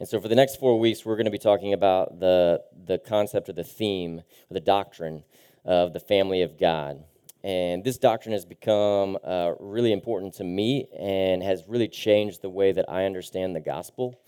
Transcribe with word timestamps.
And 0.00 0.08
so, 0.08 0.20
for 0.20 0.28
the 0.28 0.34
next 0.34 0.58
four 0.58 0.78
weeks, 0.78 1.04
we're 1.04 1.16
going 1.16 1.26
to 1.26 1.30
be 1.30 1.38
talking 1.38 1.72
about 1.72 2.18
the, 2.18 2.62
the 2.86 2.98
concept 2.98 3.48
or 3.48 3.52
the 3.52 3.64
theme, 3.64 4.18
or 4.18 4.54
the 4.54 4.60
doctrine 4.60 5.24
of 5.64 5.92
the 5.92 6.00
family 6.00 6.42
of 6.42 6.58
God. 6.58 7.04
And 7.44 7.84
this 7.84 7.98
doctrine 7.98 8.32
has 8.32 8.46
become 8.46 9.18
uh, 9.22 9.52
really 9.60 9.92
important 9.92 10.34
to 10.34 10.44
me 10.44 10.88
and 10.98 11.42
has 11.42 11.64
really 11.68 11.88
changed 11.88 12.40
the 12.40 12.48
way 12.48 12.72
that 12.72 12.86
I 12.88 13.04
understand 13.04 13.54
the 13.54 13.60
gospel. 13.60 14.18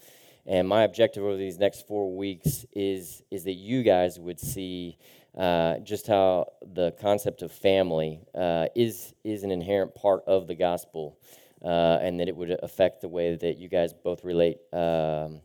And 0.45 0.69
my 0.69 0.83
objective 0.83 1.25
over 1.25 1.37
these 1.37 1.59
next 1.59 1.89
four 1.89 2.15
weeks 2.15 2.67
is, 2.73 3.23
is 3.31 3.45
that 3.45 3.55
you 3.55 3.83
guys 3.83 4.21
would 4.21 4.39
see 4.39 4.99
uh, 5.37 5.79
just 5.79 6.07
how 6.07 6.53
the 6.75 6.93
concept 7.01 7.43
of 7.43 7.51
family 7.51 8.21
uh, 8.35 8.67
is, 8.77 9.15
is 9.25 9.43
an 9.43 9.51
inherent 9.51 9.95
part 9.95 10.23
of 10.27 10.47
the 10.47 10.55
gospel 10.55 11.19
uh, 11.65 11.99
and 12.01 12.21
that 12.21 12.29
it 12.29 12.37
would 12.37 12.51
affect 12.63 13.01
the 13.01 13.09
way 13.09 13.35
that 13.35 13.57
you 13.57 13.69
guys 13.69 13.93
both 13.93 14.25
relate 14.25 14.59
um, 14.73 15.41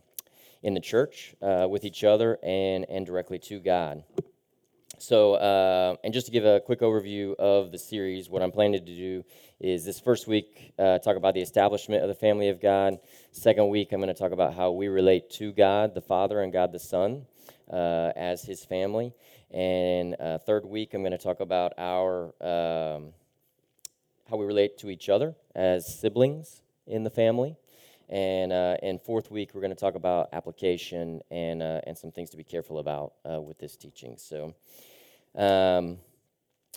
in 0.62 0.74
the 0.74 0.80
church 0.80 1.34
uh, 1.42 1.66
with 1.68 1.84
each 1.84 2.04
other 2.04 2.38
and, 2.42 2.86
and 2.88 3.04
directly 3.06 3.38
to 3.38 3.60
God. 3.60 4.04
So, 4.98 5.34
uh, 5.34 5.96
and 6.04 6.14
just 6.14 6.26
to 6.26 6.32
give 6.32 6.44
a 6.44 6.60
quick 6.60 6.80
overview 6.80 7.34
of 7.34 7.72
the 7.72 7.78
series, 7.78 8.30
what 8.30 8.40
I'm 8.40 8.52
planning 8.52 8.84
to 8.84 8.96
do 8.96 9.24
is 9.58 9.84
this 9.84 9.98
first 9.98 10.28
week 10.28 10.72
uh, 10.78 11.00
talk 11.00 11.16
about 11.16 11.34
the 11.34 11.40
establishment 11.40 12.02
of 12.02 12.08
the 12.08 12.14
family 12.14 12.50
of 12.50 12.60
God. 12.60 12.98
Second 13.32 13.68
week, 13.68 13.92
I'm 13.92 14.00
going 14.00 14.14
to 14.14 14.20
talk 14.20 14.30
about 14.30 14.54
how 14.54 14.70
we 14.70 14.86
relate 14.86 15.28
to 15.30 15.50
God 15.52 15.94
the 15.94 16.00
Father 16.00 16.40
and 16.42 16.52
God 16.52 16.70
the 16.70 16.78
Son 16.78 17.26
uh, 17.68 18.12
as 18.14 18.44
His 18.44 18.64
family. 18.64 19.12
And 19.50 20.14
uh, 20.20 20.38
third 20.38 20.64
week, 20.64 20.94
I'm 20.94 21.02
going 21.02 21.10
to 21.10 21.18
talk 21.18 21.40
about 21.40 21.72
our 21.78 22.26
um, 22.40 23.12
how 24.30 24.36
we 24.36 24.46
relate 24.46 24.78
to 24.78 24.88
each 24.88 25.08
other 25.08 25.34
as 25.54 25.98
siblings 26.00 26.62
in 26.86 27.02
the 27.02 27.10
family. 27.10 27.56
And, 28.12 28.52
uh, 28.52 28.76
and 28.82 29.00
fourth 29.00 29.30
week, 29.30 29.52
we're 29.54 29.62
going 29.62 29.74
to 29.74 29.80
talk 29.80 29.94
about 29.94 30.28
application 30.34 31.22
and, 31.30 31.62
uh, 31.62 31.80
and 31.86 31.96
some 31.96 32.12
things 32.12 32.28
to 32.30 32.36
be 32.36 32.44
careful 32.44 32.78
about 32.78 33.14
uh, 33.24 33.40
with 33.40 33.58
this 33.58 33.74
teaching. 33.74 34.16
So, 34.18 34.54
um, 35.34 35.96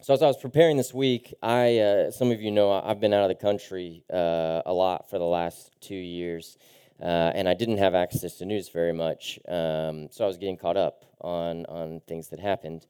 so 0.01 0.13
as 0.13 0.21
I 0.21 0.27
was 0.27 0.37
preparing 0.37 0.77
this 0.77 0.93
week, 0.93 1.33
I, 1.43 1.79
uh, 1.79 2.11
some 2.11 2.31
of 2.31 2.41
you 2.41 2.51
know 2.51 2.71
I've 2.71 3.01
been 3.01 3.13
out 3.13 3.23
of 3.23 3.27
the 3.27 3.35
country 3.35 4.05
uh, 4.13 4.61
a 4.65 4.71
lot 4.71 5.09
for 5.09 5.19
the 5.19 5.25
last 5.25 5.71
two 5.81 5.95
years, 5.95 6.57
uh, 7.01 7.33
and 7.35 7.49
I 7.49 7.53
didn't 7.53 7.79
have 7.79 7.95
access 7.95 8.37
to 8.37 8.45
news 8.45 8.69
very 8.69 8.93
much. 8.93 9.37
Um, 9.49 10.07
so 10.11 10.23
I 10.23 10.27
was 10.27 10.37
getting 10.37 10.55
caught 10.55 10.77
up 10.77 11.03
on, 11.19 11.65
on 11.65 11.99
things 12.07 12.29
that 12.29 12.39
happened. 12.39 12.87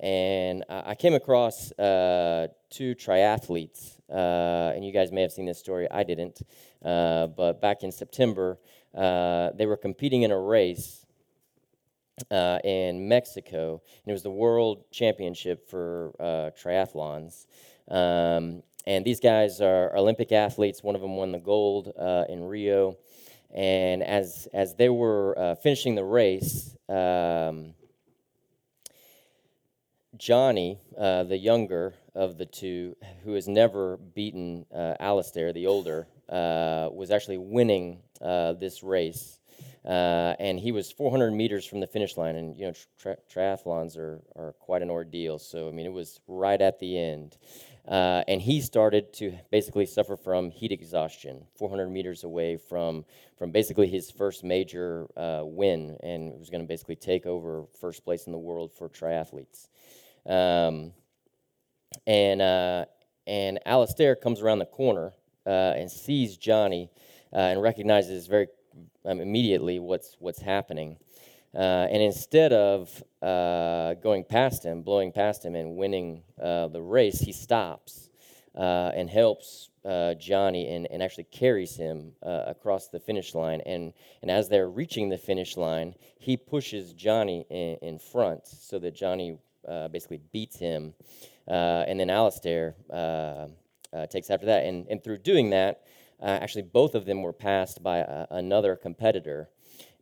And 0.00 0.64
I 0.68 0.94
came 0.94 1.14
across 1.14 1.70
two 1.70 2.94
triathletes 2.94 3.98
uh, 4.10 4.72
and 4.74 4.84
you 4.84 4.92
guys 4.92 5.12
may 5.12 5.22
have 5.22 5.32
seen 5.32 5.44
this 5.44 5.58
story. 5.58 5.86
I 5.90 6.02
didn't. 6.02 6.40
Uh, 6.84 7.26
but 7.26 7.60
back 7.60 7.82
in 7.82 7.92
September, 7.92 8.58
uh, 8.94 9.50
they 9.54 9.66
were 9.66 9.76
competing 9.76 10.22
in 10.22 10.30
a 10.30 10.38
race 10.38 11.04
uh, 12.30 12.58
in 12.64 13.06
Mexico, 13.08 13.82
and 14.04 14.10
it 14.10 14.12
was 14.12 14.22
the 14.22 14.30
World 14.30 14.84
Championship 14.90 15.68
for 15.68 16.14
uh, 16.18 16.50
triathlons. 16.60 17.46
Um, 17.88 18.62
and 18.86 19.04
these 19.04 19.20
guys 19.20 19.60
are 19.60 19.94
Olympic 19.96 20.32
athletes. 20.32 20.82
One 20.82 20.94
of 20.94 21.02
them 21.02 21.16
won 21.16 21.32
the 21.32 21.38
gold 21.38 21.92
uh, 21.98 22.24
in 22.28 22.44
Rio. 22.44 22.96
And 23.54 24.02
as, 24.02 24.48
as 24.52 24.74
they 24.74 24.88
were 24.88 25.56
finishing 25.62 25.94
the 25.94 26.04
race, 26.04 26.76
um, 26.88 27.74
Johnny, 30.16 30.78
uh, 30.96 31.24
the 31.24 31.36
younger 31.36 31.94
of 32.14 32.38
the 32.38 32.46
two, 32.46 32.96
who 33.24 33.34
has 33.34 33.46
never 33.46 33.98
beaten 33.98 34.64
uh, 34.74 34.94
Alistair, 34.98 35.52
the 35.52 35.66
older, 35.66 36.08
uh, 36.30 36.88
was 36.90 37.10
actually 37.10 37.38
winning 37.38 38.00
uh, 38.22 38.54
this 38.54 38.82
race. 38.82 39.38
Uh, 39.84 40.34
and 40.38 40.58
he 40.58 40.72
was 40.72 40.90
400 40.90 41.32
meters 41.32 41.64
from 41.64 41.80
the 41.80 41.86
finish 41.86 42.16
line. 42.16 42.36
And, 42.36 42.56
you 42.56 42.66
know, 42.66 42.72
tri- 42.98 43.16
triathlons 43.32 43.96
are, 43.96 44.22
are 44.34 44.54
quite 44.58 44.82
an 44.82 44.90
ordeal. 44.90 45.38
So, 45.38 45.68
I 45.68 45.72
mean, 45.72 45.86
it 45.86 45.92
was 45.92 46.20
right 46.26 46.60
at 46.60 46.78
the 46.78 46.98
end. 46.98 47.36
Uh, 47.86 48.22
and 48.28 48.42
he 48.42 48.60
started 48.60 49.12
to 49.14 49.38
basically 49.50 49.86
suffer 49.86 50.16
from 50.16 50.50
heat 50.50 50.72
exhaustion, 50.72 51.46
400 51.54 51.88
meters 51.88 52.24
away 52.24 52.56
from, 52.56 53.04
from 53.38 53.50
basically 53.50 53.88
his 53.88 54.10
first 54.10 54.44
major 54.44 55.06
win. 55.44 55.96
And 56.02 56.38
was 56.38 56.50
going 56.50 56.62
to 56.62 56.68
basically 56.68 56.96
take 56.96 57.24
over 57.24 57.64
first 57.80 58.04
place 58.04 58.26
in 58.26 58.32
the 58.32 58.38
world 58.38 58.72
for 58.72 58.88
triathletes. 58.88 59.68
Um, 60.28 60.92
and 62.06 62.42
uh, 62.42 62.84
and 63.26 63.58
Alistair 63.66 64.14
comes 64.16 64.40
around 64.40 64.58
the 64.58 64.66
corner 64.66 65.12
uh, 65.46 65.74
and 65.76 65.90
sees 65.90 66.36
Johnny 66.36 66.90
uh, 67.32 67.36
and 67.36 67.62
recognizes 67.62 68.26
very 68.26 68.48
um, 69.04 69.20
immediately 69.20 69.78
what's 69.78 70.16
what's 70.18 70.40
happening. 70.40 70.98
Uh, 71.54 71.88
and 71.90 72.02
instead 72.02 72.52
of 72.52 73.02
uh, 73.22 73.94
going 73.94 74.22
past 74.22 74.62
him, 74.62 74.82
blowing 74.82 75.10
past 75.10 75.44
him, 75.44 75.54
and 75.54 75.76
winning 75.76 76.22
uh, 76.42 76.68
the 76.68 76.80
race, 76.80 77.20
he 77.20 77.32
stops 77.32 78.10
and 78.54 79.08
helps 79.08 79.70
Johnny 80.18 80.68
and, 80.68 80.86
and 80.90 81.02
actually 81.02 81.24
carries 81.24 81.76
him 81.76 82.12
across 82.22 82.88
the 82.88 83.00
finish 83.00 83.34
line. 83.34 83.62
And, 83.64 83.94
and 84.20 84.30
as 84.30 84.48
they're 84.48 84.68
reaching 84.68 85.08
the 85.08 85.16
finish 85.16 85.56
line, 85.56 85.94
he 86.18 86.36
pushes 86.36 86.92
Johnny 86.92 87.46
in, 87.48 87.76
in 87.80 87.98
front 87.98 88.46
so 88.46 88.78
that 88.80 88.94
Johnny 88.94 89.38
uh, 89.66 89.88
basically 89.88 90.20
beats 90.32 90.58
him, 90.58 90.94
uh, 91.48 91.84
and 91.88 91.98
then 91.98 92.10
Alistair 92.10 92.74
uh, 92.92 93.46
uh, 93.92 94.06
takes 94.10 94.30
after 94.30 94.46
that. 94.46 94.64
And, 94.66 94.86
and 94.88 95.02
through 95.02 95.18
doing 95.18 95.50
that, 95.50 95.82
actually 96.22 96.62
both 96.62 96.94
of 96.94 97.04
them 97.04 97.22
were 97.22 97.32
passed 97.32 97.82
by 97.82 97.98
a, 97.98 98.26
another 98.30 98.76
competitor. 98.76 99.48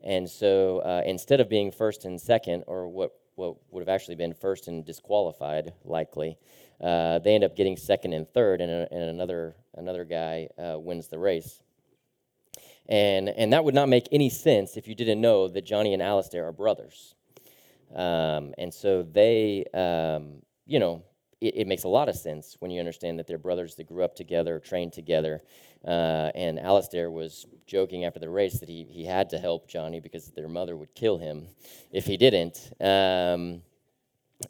And 0.02 0.28
so 0.28 0.80
instead 1.04 1.40
of 1.40 1.48
being 1.48 1.72
first 1.72 2.04
and 2.04 2.20
second, 2.20 2.64
or 2.66 2.86
what, 2.86 3.12
what 3.34 3.56
would 3.70 3.80
have 3.80 3.88
actually 3.88 4.14
been 4.14 4.34
first 4.34 4.68
and 4.68 4.84
disqualified, 4.84 5.72
likely, 5.84 6.38
they 6.80 7.34
end 7.34 7.42
up 7.42 7.56
getting 7.56 7.76
second 7.76 8.12
and 8.12 8.28
third, 8.28 8.60
and, 8.60 8.70
and 8.70 9.02
another, 9.02 9.56
another 9.74 10.04
guy 10.04 10.48
wins 10.58 11.08
the 11.08 11.18
race. 11.18 11.62
And, 12.88 13.28
and 13.28 13.52
that 13.52 13.64
would 13.64 13.74
not 13.74 13.88
make 13.88 14.06
any 14.12 14.30
sense 14.30 14.76
if 14.76 14.86
you 14.86 14.94
didn't 14.94 15.20
know 15.20 15.48
that 15.48 15.64
Johnny 15.64 15.92
and 15.92 16.00
Alistair 16.00 16.46
are 16.46 16.52
brothers. 16.52 17.15
Um, 17.94 18.54
and 18.58 18.72
so 18.72 19.02
they, 19.02 19.64
um, 19.72 20.42
you 20.66 20.78
know, 20.78 21.02
it, 21.40 21.56
it, 21.58 21.66
makes 21.66 21.84
a 21.84 21.88
lot 21.88 22.08
of 22.08 22.16
sense 22.16 22.56
when 22.58 22.70
you 22.70 22.80
understand 22.80 23.18
that 23.18 23.26
they're 23.26 23.38
brothers 23.38 23.74
that 23.76 23.86
grew 23.86 24.04
up 24.04 24.14
together, 24.14 24.58
trained 24.58 24.92
together. 24.92 25.42
Uh, 25.86 26.30
and 26.34 26.58
Alistair 26.58 27.10
was 27.10 27.46
joking 27.66 28.04
after 28.04 28.18
the 28.18 28.28
race 28.28 28.58
that 28.58 28.68
he, 28.68 28.86
he 28.90 29.04
had 29.04 29.30
to 29.30 29.38
help 29.38 29.68
Johnny 29.68 30.00
because 30.00 30.30
their 30.30 30.48
mother 30.48 30.76
would 30.76 30.94
kill 30.94 31.18
him 31.18 31.46
if 31.92 32.06
he 32.06 32.16
didn't. 32.16 32.72
Um, 32.80 33.62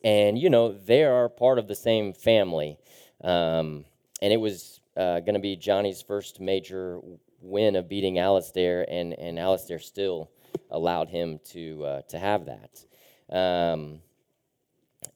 and, 0.02 0.38
you 0.38 0.50
know, 0.50 0.72
they 0.72 1.04
are 1.04 1.28
part 1.28 1.58
of 1.58 1.68
the 1.68 1.74
same 1.74 2.12
family. 2.12 2.78
Um, 3.22 3.84
and 4.22 4.32
it 4.32 4.40
was 4.40 4.80
uh, 4.96 5.20
going 5.20 5.34
to 5.34 5.40
be 5.40 5.56
Johnny's 5.56 6.02
first 6.02 6.40
major 6.40 7.00
win 7.40 7.76
of 7.76 7.88
beating 7.88 8.18
Alistair, 8.18 8.86
and, 8.90 9.12
and 9.14 9.38
Alistair 9.38 9.78
still 9.78 10.30
allowed 10.70 11.08
him 11.08 11.38
to, 11.50 11.84
uh, 11.84 12.02
to 12.08 12.18
have 12.18 12.46
that. 12.46 12.84
Um, 13.30 14.00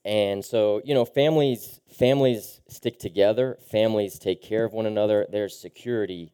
and 0.04 0.44
so, 0.44 0.81
you 0.84 0.94
know, 0.94 1.04
families 1.04 1.81
families 1.93 2.60
stick 2.69 2.98
together. 2.98 3.59
Families 3.71 4.19
take 4.19 4.43
care 4.43 4.65
of 4.65 4.72
one 4.72 4.87
another. 4.87 5.26
There's 5.31 5.59
security 5.59 6.32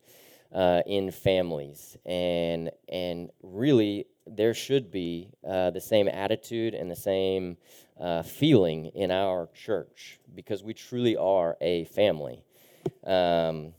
uh, 0.53 0.83
in 0.87 1.11
families, 1.11 1.97
and 2.07 2.71
and 2.89 3.31
really 3.43 4.07
there 4.27 4.55
should 4.55 4.91
be 4.91 5.31
uh, 5.47 5.71
the 5.71 5.81
same 5.81 6.09
attitude 6.09 6.75
and 6.75 6.91
the 6.91 6.97
same 6.97 7.57
uh, 8.01 8.23
feeling 8.23 8.87
in 8.87 9.11
our 9.11 9.49
church 9.55 10.19
because 10.35 10.63
we 10.63 10.75
truly 10.75 11.17
are 11.17 11.57
a 11.61 11.85
family. 11.87 12.45
Um, 13.05 13.73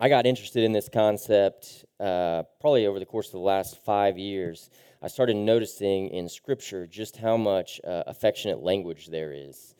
I 0.00 0.08
got 0.08 0.26
interested 0.26 0.64
in 0.64 0.72
this 0.72 0.88
concept 0.88 1.84
uh, 2.00 2.44
probably 2.60 2.86
over 2.86 2.98
the 2.98 3.06
course 3.06 3.26
of 3.26 3.32
the 3.32 3.38
last 3.38 3.78
five 3.84 4.18
years. 4.18 4.70
I 5.04 5.08
started 5.08 5.34
noticing 5.34 6.10
in 6.10 6.28
Scripture 6.28 6.86
just 6.86 7.16
how 7.16 7.36
much 7.36 7.80
uh, 7.84 8.04
affectionate 8.06 8.62
language 8.62 9.08
there 9.08 9.32
is. 9.32 9.74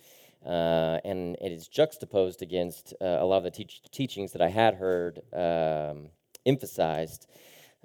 Uh, 0.44 0.98
and 1.04 1.36
it 1.40 1.52
is 1.52 1.68
juxtaposed 1.68 2.42
against 2.42 2.92
uh, 3.00 3.18
a 3.20 3.24
lot 3.24 3.36
of 3.36 3.44
the 3.44 3.52
teach- 3.52 3.82
teachings 3.92 4.32
that 4.32 4.42
I 4.42 4.48
had 4.48 4.74
heard 4.74 5.20
um, 5.32 6.08
emphasized. 6.44 7.28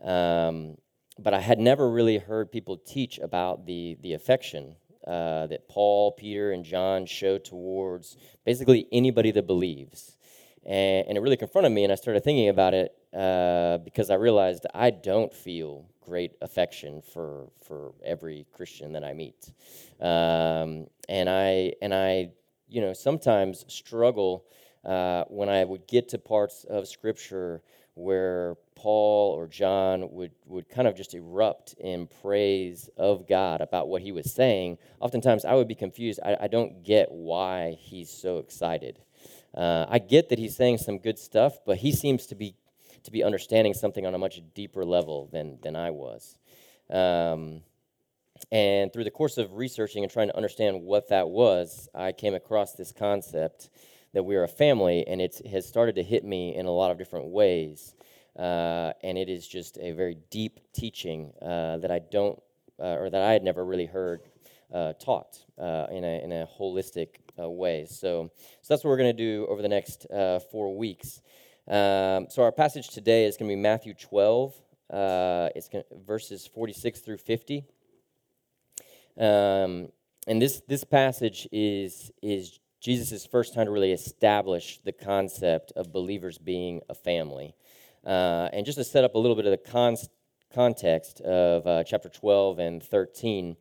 Um, 0.04 0.78
but 1.19 1.36
I 1.36 1.39
had 1.39 1.60
never 1.60 1.88
really 1.88 2.18
heard 2.18 2.51
people 2.51 2.75
teach 2.75 3.19
about 3.19 3.68
the, 3.68 3.98
the 4.01 4.13
affection 4.13 4.75
uh, 5.06 5.45
that 5.45 5.69
Paul, 5.69 6.13
Peter, 6.13 6.51
and 6.51 6.66
John 6.66 7.06
show 7.06 7.38
towards 7.38 8.18
basically 8.45 8.88
anybody 8.92 9.30
that 9.30 9.45
believes. 9.45 10.18
And, 10.66 11.07
and 11.07 11.18
it 11.19 11.22
really 11.22 11.38
confronted 11.38 11.72
me, 11.72 11.83
and 11.83 11.94
I 11.94 11.95
started 11.98 12.24
thinking 12.24 12.50
about 12.50 12.74
it 12.74 12.95
uh, 13.16 13.78
because 13.78 14.10
I 14.10 14.16
realized 14.16 14.66
I 14.74 14.90
don't 14.90 15.31
feel 15.31 15.86
great 16.07 16.31
affection 16.42 17.01
for 17.01 17.50
for 17.68 17.94
every 18.04 18.45
Christian 18.54 18.94
that 18.94 19.04
I 19.04 19.13
meet, 19.13 19.51
um, 20.00 20.88
and 21.09 21.30
I 21.30 21.74
and 21.81 21.94
I 21.94 22.31
you 22.69 22.81
know 22.81 22.94
sometimes 22.94 23.65
struggle 23.68 24.45
uh, 24.86 25.25
when 25.27 25.50
I 25.50 25.65
would 25.65 25.88
get 25.88 26.09
to 26.09 26.18
parts 26.18 26.65
of 26.69 26.88
Scripture 26.88 27.62
where 27.98 28.56
Paul 28.75 29.33
or 29.36 29.48
John 29.48 30.12
would, 30.12 30.31
would 30.45 30.69
kind 30.69 30.88
of 30.88 30.95
just 30.95 31.15
erupt 31.15 31.74
in 31.80 32.07
praise 32.21 32.89
of 32.95 33.27
God 33.27 33.59
about 33.59 33.88
what 33.88 34.04
he 34.04 34.12
was 34.12 34.31
saying, 34.31 34.77
oftentimes 35.00 35.45
I 35.45 35.56
would 35.56 35.68
be 35.68 35.75
confused. 35.75 36.19
I, 36.24 36.38
I 36.42 36.48
don't 36.48 36.83
get 36.83 37.12
why 37.12 37.75
he's 37.80 38.12
so 38.12 38.38
excited. 38.38 39.00
Uh, 39.56 39.88
I 39.89 39.98
get 39.98 40.30
that 40.30 40.38
he's 40.38 40.56
saying 40.56 40.77
some 40.77 41.00
good 41.00 41.18
stuff, 41.18 41.57
but 41.65 41.77
he 41.77 41.92
seems 41.92 42.27
to 42.27 42.36
be 42.36 42.54
to 43.07 43.12
be 43.12 43.24
understanding 43.24 43.74
something 43.74 44.06
on 44.06 44.13
a 44.13 44.18
much 44.18 44.42
deeper 44.54 44.86
level 44.86 45.30
than 45.31 45.57
than 45.62 45.75
I 45.75 45.92
was. 45.92 46.38
Um, 46.89 47.63
and 48.51 48.94
through 48.94 49.04
the 49.04 49.12
course 49.12 49.38
of 49.38 49.54
researching 49.54 50.04
and 50.04 50.12
trying 50.12 50.27
to 50.27 50.38
understand 50.38 50.83
what 50.83 51.09
that 51.09 51.27
was, 51.27 51.89
I 51.95 52.12
came 52.12 52.36
across 52.36 52.74
this 52.74 52.92
concept 52.92 53.69
that 54.13 54.24
we 54.24 54.36
are 54.36 54.44
a 54.44 54.48
family, 54.48 55.06
and 55.07 55.21
it 55.21 55.42
has 55.51 55.68
started 55.68 55.95
to 55.95 56.04
hit 56.04 56.24
me 56.24 56.56
in 56.56 56.65
a 56.65 56.71
lot 56.71 56.92
of 56.92 56.98
different 56.98 57.27
ways. 57.27 57.95
Uh, 58.38 58.94
and 59.04 59.18
it 59.18 59.30
is 59.30 59.48
just 59.48 59.77
a 59.80 59.92
very 59.92 60.18
deep 60.30 60.59
teaching 60.71 61.33
uh, 61.42 61.77
that 61.77 61.92
I 61.92 62.00
don't, 62.00 62.39
uh, 62.80 62.98
or 63.00 63.09
that 63.09 63.21
I 63.21 63.33
had 63.33 63.44
never 63.44 63.65
really 63.65 63.88
heard 63.88 64.21
uh, 64.71 64.94
taught 64.94 65.39
uh, 65.57 65.88
in, 65.89 66.04
a, 66.04 66.24
in 66.24 66.31
a 66.31 66.48
holistic 66.59 67.07
uh, 67.39 67.50
way. 67.50 67.86
So, 67.89 68.30
so 68.62 68.74
that's 68.74 68.83
what 68.83 68.92
we're 68.92 68.98
going 68.98 69.15
to 69.15 69.24
do 69.24 69.48
over 69.50 69.62
the 69.62 69.68
next 69.68 70.06
four 70.51 70.75
weeks. 70.77 71.21
Um, 71.68 72.28
so 72.30 72.44
our 72.44 72.52
passage 72.54 72.88
today 72.90 73.25
is 73.25 73.36
going 73.36 73.50
to 73.50 73.56
be 73.56 73.62
Matthew 73.62 73.94
12. 73.94 74.56
it's 74.90 75.68
gonna, 75.68 75.84
verses 76.06 76.48
46 76.48 77.02
through 77.02 77.18
50. 77.18 77.66
Um, 79.19 79.90
and 80.28 80.42
this, 80.42 80.62
this 80.68 80.86
passage 80.86 81.48
is, 81.52 82.12
is 82.22 82.60
Jesus' 82.80 83.25
first 83.25 83.54
time 83.54 83.66
to 83.66 83.72
really 83.72 83.92
establish 83.92 84.80
the 84.86 84.94
concept 84.94 85.74
of 85.75 85.92
believers 85.92 86.38
being 86.38 86.81
a 86.88 86.94
family. 86.94 87.54
Uh, 88.06 88.48
and 88.54 88.66
just 88.66 88.78
to 88.78 88.84
set 88.86 89.04
up 89.04 89.16
a 89.16 89.18
little 89.18 89.36
bit 89.36 89.46
of 89.46 89.52
the 89.52 89.58
con- 89.58 89.98
context 90.54 91.19
of 91.22 91.68
uh, 91.68 91.84
chapter 91.84 92.08
12 92.08 92.60
and 92.60 92.84
13, 92.84 93.58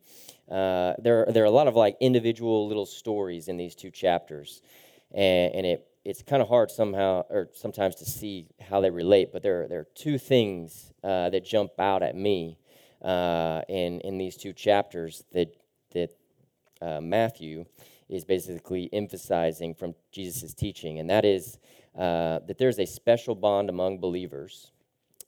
uh, 0.49 0.93
there, 0.99 1.25
there 1.29 1.43
are 1.43 1.47
a 1.47 1.51
lot 1.51 1.67
of 1.67 1.75
like 1.75 1.97
individual 1.99 2.67
little 2.67 2.85
stories 2.85 3.49
in 3.49 3.57
these 3.57 3.75
two 3.75 3.91
chapters. 3.91 4.61
And, 5.13 5.53
and 5.55 5.65
it, 5.65 5.87
it's 6.07 6.23
kind 6.23 6.41
of 6.41 6.47
hard 6.47 6.71
somehow 6.71 7.21
or 7.29 7.49
sometimes 7.53 7.95
to 7.95 8.05
see 8.05 8.47
how 8.61 8.79
they 8.79 8.89
relate, 8.89 9.33
but 9.33 9.43
there, 9.43 9.67
there 9.67 9.81
are 9.81 9.87
two 9.93 10.17
things 10.17 10.93
uh, 11.03 11.29
that 11.29 11.43
jump 11.43 11.71
out 11.79 12.01
at 12.01 12.15
me 12.15 12.57
uh, 13.01 13.61
in, 13.67 13.99
in 14.01 14.17
these 14.17 14.37
two 14.37 14.53
chapters 14.53 15.25
that, 15.33 15.53
that 15.91 16.11
uh, 16.81 17.01
Matthew 17.01 17.65
is 18.07 18.23
basically 18.23 18.89
emphasizing 18.93 19.75
from 19.75 19.95
Jesus' 20.13 20.53
teaching, 20.53 20.97
and 20.99 21.09
that 21.09 21.25
is 21.25 21.57
uh, 21.93 22.39
that 22.47 22.57
there's 22.57 22.79
a 22.79 22.85
special 22.85 23.35
bond 23.35 23.69
among 23.69 23.99
believers, 23.99 24.71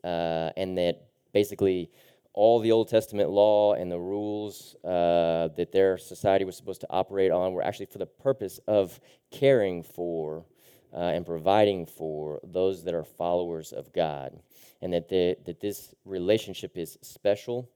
uh, 0.06 0.52
and 0.56 0.78
that 0.78 1.10
basically 1.34 1.92
all 2.34 2.62
the 2.62 2.72
Old 2.72 2.88
Testament 2.88 3.30
law 3.30 3.74
and 3.74 3.92
the 3.92 4.00
rules 4.00 4.78
uh, 4.86 5.50
that 5.58 5.74
their 5.74 5.98
society 5.98 6.46
was 6.46 6.56
supposed 6.56 6.80
to 6.82 6.88
operate 6.90 7.32
on 7.32 7.52
were 7.52 7.64
actually 7.64 7.88
for 7.88 7.98
the 7.98 8.06
purpose 8.06 8.62
of 8.66 8.98
caring 9.30 9.84
for 9.84 10.46
uh, 10.94 10.98
and 10.98 11.26
providing 11.26 11.86
for 11.86 12.40
those 12.44 12.84
that 12.84 12.94
are 12.94 13.04
followers 13.04 13.72
of 13.72 13.92
God, 13.94 14.40
and 14.82 14.94
that, 14.94 15.10
the, 15.10 15.38
that 15.46 15.60
this 15.60 15.94
relationship 16.06 16.78
is 16.78 16.98
special 17.02 17.70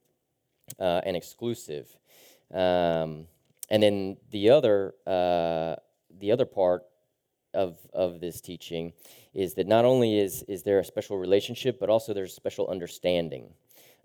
uh, 0.79 1.01
and 1.05 1.15
exclusive. 1.15 1.87
Um, 2.53 3.27
and 3.69 3.81
then 3.81 4.17
the 4.31 4.49
other, 4.49 4.93
uh, 5.07 5.75
the 6.19 6.31
other 6.31 6.45
part 6.45 6.83
of, 7.53 7.77
of 7.93 8.19
this 8.19 8.41
teaching 8.41 8.93
is 9.33 9.53
that 9.55 9.67
not 9.67 9.85
only 9.85 10.19
is, 10.19 10.43
is 10.43 10.63
there 10.63 10.79
a 10.79 10.83
special 10.85 11.17
relationship, 11.17 11.79
but 11.79 11.89
also 11.89 12.13
there's 12.13 12.33
special 12.33 12.67
understanding. 12.67 13.53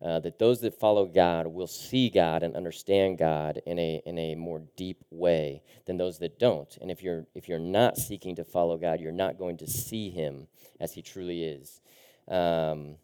Uh, 0.00 0.21
that 0.21 0.39
those 0.39 0.61
that 0.61 0.79
follow 0.79 1.06
God 1.06 1.49
will 1.49 1.67
see 1.67 2.09
God 2.09 2.45
and 2.45 2.55
understand 2.55 3.19
God 3.19 3.61
in 3.67 3.81
a, 3.81 4.00
in 4.06 4.17
a 4.17 4.37
more 4.37 4.62
deep 4.77 5.05
way 5.11 5.61
than 5.87 5.97
those 5.97 6.19
that 6.21 6.39
don't. 6.39 6.79
And 6.81 6.89
if 6.89 7.03
you're, 7.03 7.27
if 7.35 7.49
you're 7.49 7.59
not 7.59 7.97
seeking 7.97 8.37
to 8.37 8.45
follow 8.45 8.79
God, 8.79 9.00
you're 9.00 9.11
not 9.11 9.39
going 9.39 9.56
to 9.56 9.67
see 9.67 10.09
Him 10.11 10.47
as 10.79 10.93
He 10.93 11.03
truly 11.03 11.43
is. 11.43 11.81
Um, 12.29 12.97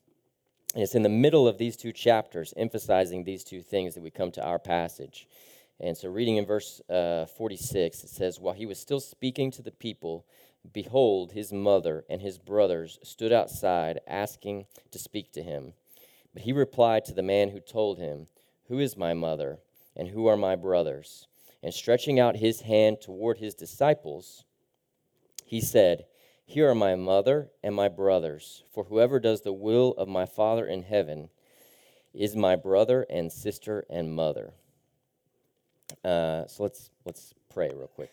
and 0.74 0.82
it's 0.82 0.94
in 0.94 1.02
the 1.02 1.08
middle 1.08 1.46
of 1.46 1.58
these 1.58 1.76
two 1.76 1.92
chapters, 1.92 2.52
emphasizing 2.56 3.24
these 3.24 3.44
two 3.44 3.62
things, 3.62 3.94
that 3.94 4.02
we 4.02 4.10
come 4.10 4.32
to 4.32 4.44
our 4.44 4.58
passage. 4.58 5.28
And 5.80 5.96
so, 5.96 6.08
reading 6.08 6.36
in 6.36 6.46
verse 6.46 6.80
uh, 6.88 7.26
46, 7.26 8.04
it 8.04 8.10
says, 8.10 8.40
While 8.40 8.54
he 8.54 8.66
was 8.66 8.78
still 8.78 9.00
speaking 9.00 9.50
to 9.52 9.62
the 9.62 9.70
people, 9.70 10.26
behold, 10.72 11.32
his 11.32 11.52
mother 11.52 12.04
and 12.08 12.20
his 12.20 12.38
brothers 12.38 12.98
stood 13.02 13.32
outside 13.32 14.00
asking 14.06 14.66
to 14.90 14.98
speak 14.98 15.32
to 15.32 15.42
him. 15.42 15.74
But 16.34 16.42
he 16.42 16.52
replied 16.52 17.04
to 17.06 17.14
the 17.14 17.22
man 17.22 17.50
who 17.50 17.60
told 17.60 17.98
him, 17.98 18.26
Who 18.68 18.78
is 18.80 18.96
my 18.96 19.14
mother, 19.14 19.60
and 19.96 20.08
who 20.08 20.26
are 20.26 20.36
my 20.36 20.56
brothers? 20.56 21.28
And 21.62 21.72
stretching 21.72 22.20
out 22.20 22.36
his 22.36 22.62
hand 22.62 22.98
toward 23.00 23.38
his 23.38 23.54
disciples, 23.54 24.44
he 25.46 25.60
said, 25.60 26.04
Here 26.44 26.68
are 26.68 26.74
my 26.74 26.96
mother 26.96 27.50
and 27.62 27.74
my 27.74 27.88
brothers, 27.88 28.64
for 28.72 28.84
whoever 28.84 29.18
does 29.20 29.42
the 29.42 29.52
will 29.52 29.92
of 29.92 30.08
my 30.08 30.26
Father 30.26 30.66
in 30.66 30.82
heaven 30.82 31.30
is 32.12 32.36
my 32.36 32.56
brother 32.56 33.06
and 33.10 33.30
sister 33.30 33.84
and 33.88 34.14
mother. 34.14 34.52
Uh, 36.04 36.46
so 36.46 36.62
let's 36.62 36.90
let's 37.04 37.34
pray 37.52 37.70
real 37.74 37.88
quick. 37.88 38.12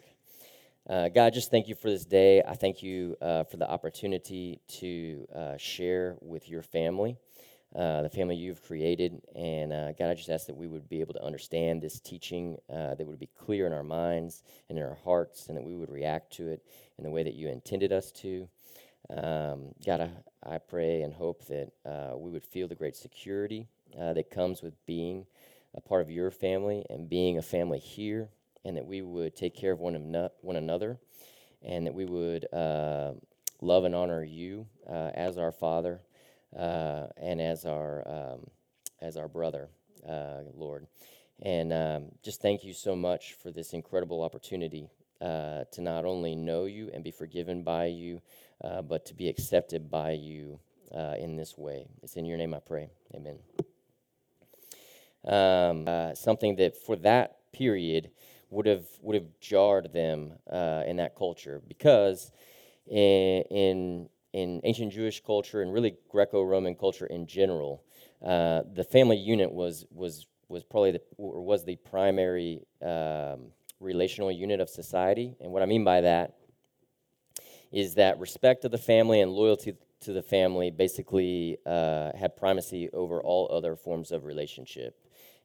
Uh, 0.89 1.09
God, 1.09 1.33
just 1.33 1.51
thank 1.51 1.68
you 1.68 1.75
for 1.75 1.89
this 1.89 2.06
day. 2.06 2.41
I 2.45 2.56
thank 2.56 2.81
you 2.81 3.15
uh, 3.21 3.44
for 3.44 3.57
the 3.57 3.69
opportunity 3.69 4.59
to 4.79 5.27
uh, 5.33 5.57
share 5.57 6.18
with 6.21 6.50
your 6.50 6.63
family, 6.63 7.18
uh, 7.75 8.01
the 8.01 8.09
family 8.09 8.35
you've 8.35 8.63
created. 8.63 9.21
And 9.35 9.71
uh, 9.71 9.91
God, 9.94 10.09
I 10.09 10.13
just 10.13 10.29
ask 10.29 10.47
that 10.47 10.56
we 10.56 10.68
would 10.68 10.89
be 10.89 11.01
able 11.01 11.13
to 11.13 11.23
understand 11.23 11.81
this 11.81 12.00
teaching, 12.00 12.57
that 12.69 13.06
would 13.06 13.19
be 13.19 13.29
clear 13.39 13.68
in 13.68 13.73
our 13.73 13.83
minds 13.83 14.44
and 14.69 14.77
in 14.77 14.83
our 14.83 14.97
hearts, 15.03 15.47
and 15.47 15.57
that 15.57 15.63
we 15.63 15.75
would 15.75 15.89
react 15.89 16.33
to 16.33 16.50
it 16.50 16.63
in 16.97 17.03
the 17.03 17.09
way 17.09 17.23
that 17.23 17.35
you 17.35 17.47
intended 17.47 17.91
us 17.91 18.12
to. 18.12 18.47
Um, 19.09 19.73
God, 19.85 20.01
I, 20.01 20.56
I 20.56 20.57
pray 20.57 21.01
and 21.01 21.13
hope 21.13 21.45
that 21.47 21.71
we 22.18 22.29
would 22.29 22.44
feel 22.44 22.68
the 22.68 22.75
great 22.75 22.95
security 22.95 23.68
that 23.97 24.29
comes 24.29 24.62
with 24.62 24.73
being 24.85 25.25
a 25.75 25.81
part 25.81 26.01
of 26.01 26.09
your 26.09 26.31
family 26.31 26.85
and 26.89 27.09
being 27.09 27.38
a 27.38 27.41
family 27.41 27.79
here, 27.79 28.29
and 28.65 28.75
that 28.77 28.85
we 28.85 29.01
would 29.01 29.35
take 29.35 29.56
care 29.56 29.71
of 29.71 29.79
one, 29.79 29.95
one 30.41 30.56
another, 30.56 31.00
and 31.63 31.85
that 31.85 31.94
we 31.94 32.06
would 32.06 32.51
uh, 32.53 33.13
love 33.62 33.85
and 33.85 33.95
honor 33.95 34.23
you 34.23 34.68
uh, 34.89 35.12
as 35.13 35.38
our 35.38 35.51
Father 35.51 36.01
uh, 36.57 37.07
and 37.18 37.42
as 37.42 37.65
our 37.65 38.07
um, 38.07 38.48
as 39.01 39.18
our 39.18 39.27
brother, 39.27 39.69
uh, 40.07 40.42
Lord. 40.53 40.88
And 41.44 41.73
um, 41.73 42.06
just 42.23 42.42
thank 42.42 42.64
you 42.64 42.73
so 42.73 42.95
much 42.95 43.33
for 43.33 43.52
this 43.52 43.73
incredible 43.73 44.21
opportunity 44.21 44.90
uh, 45.21 45.64
to 45.71 45.81
not 45.81 46.06
only 46.06 46.35
know 46.35 46.66
you 46.66 46.92
and 46.94 47.04
be 47.04 47.11
forgiven 47.11 47.64
by 47.64 47.85
you, 47.85 48.21
uh, 48.64 48.83
but 48.83 49.06
to 49.07 49.16
be 49.16 49.28
accepted 49.28 49.90
by 49.90 50.11
you 50.11 50.59
in 51.18 51.37
this 51.37 51.57
way. 51.57 51.87
It's 52.04 52.16
in 52.16 52.25
your 52.25 52.37
name 52.37 52.54
I 52.54 52.59
pray. 52.59 52.90
Amen 53.16 53.40
um, 55.25 55.87
uh, 55.87 56.14
something 56.16 56.56
that 56.57 56.75
for 56.78 56.95
that 56.97 57.37
period 57.52 58.11
would 58.49 58.66
have 58.66 58.85
would 59.02 59.16
have 59.16 59.28
jarred 59.40 59.94
them 59.94 60.33
uh, 60.52 60.83
in 60.85 60.97
that 60.97 61.16
culture 61.16 61.61
because 61.68 62.31
in, 62.87 63.44
in 63.49 64.09
in 64.33 64.61
ancient 64.64 64.94
Jewish 64.94 65.23
culture 65.23 65.61
and 65.61 65.73
really 65.73 65.95
Greco-Roman 66.09 66.76
culture 66.76 67.06
in 67.06 67.26
general, 67.28 67.83
uh, 68.26 68.61
the 68.73 68.83
family 68.83 69.18
unit 69.18 69.52
was 69.52 69.85
was 69.92 70.28
was 70.47 70.64
probably 70.64 70.92
the 70.92 71.02
or 71.18 71.42
was 71.42 71.64
the 71.64 71.76
primary 71.78 72.61
um, 72.81 73.52
relational 73.80 74.31
unit 74.31 74.59
of 74.59 74.69
society. 74.69 75.35
And 75.40 75.52
what 75.52 75.61
I 75.61 75.66
mean 75.66 75.83
by 75.83 76.02
that 76.02 76.35
is 77.71 77.95
that 77.95 78.19
respect 78.19 78.66
of 78.66 78.71
the 78.71 78.78
family 78.78 79.21
and 79.21 79.31
loyalty 79.31 79.73
to 80.02 80.14
the 80.14 80.21
family 80.21 80.71
basically 80.71 81.57
uh, 81.66 82.11
had 82.18 82.35
primacy 82.35 82.90
over 82.92 83.21
all 83.21 83.50
other 83.52 83.76
forms 83.76 84.11
of 84.11 84.26
relationship. 84.26 84.97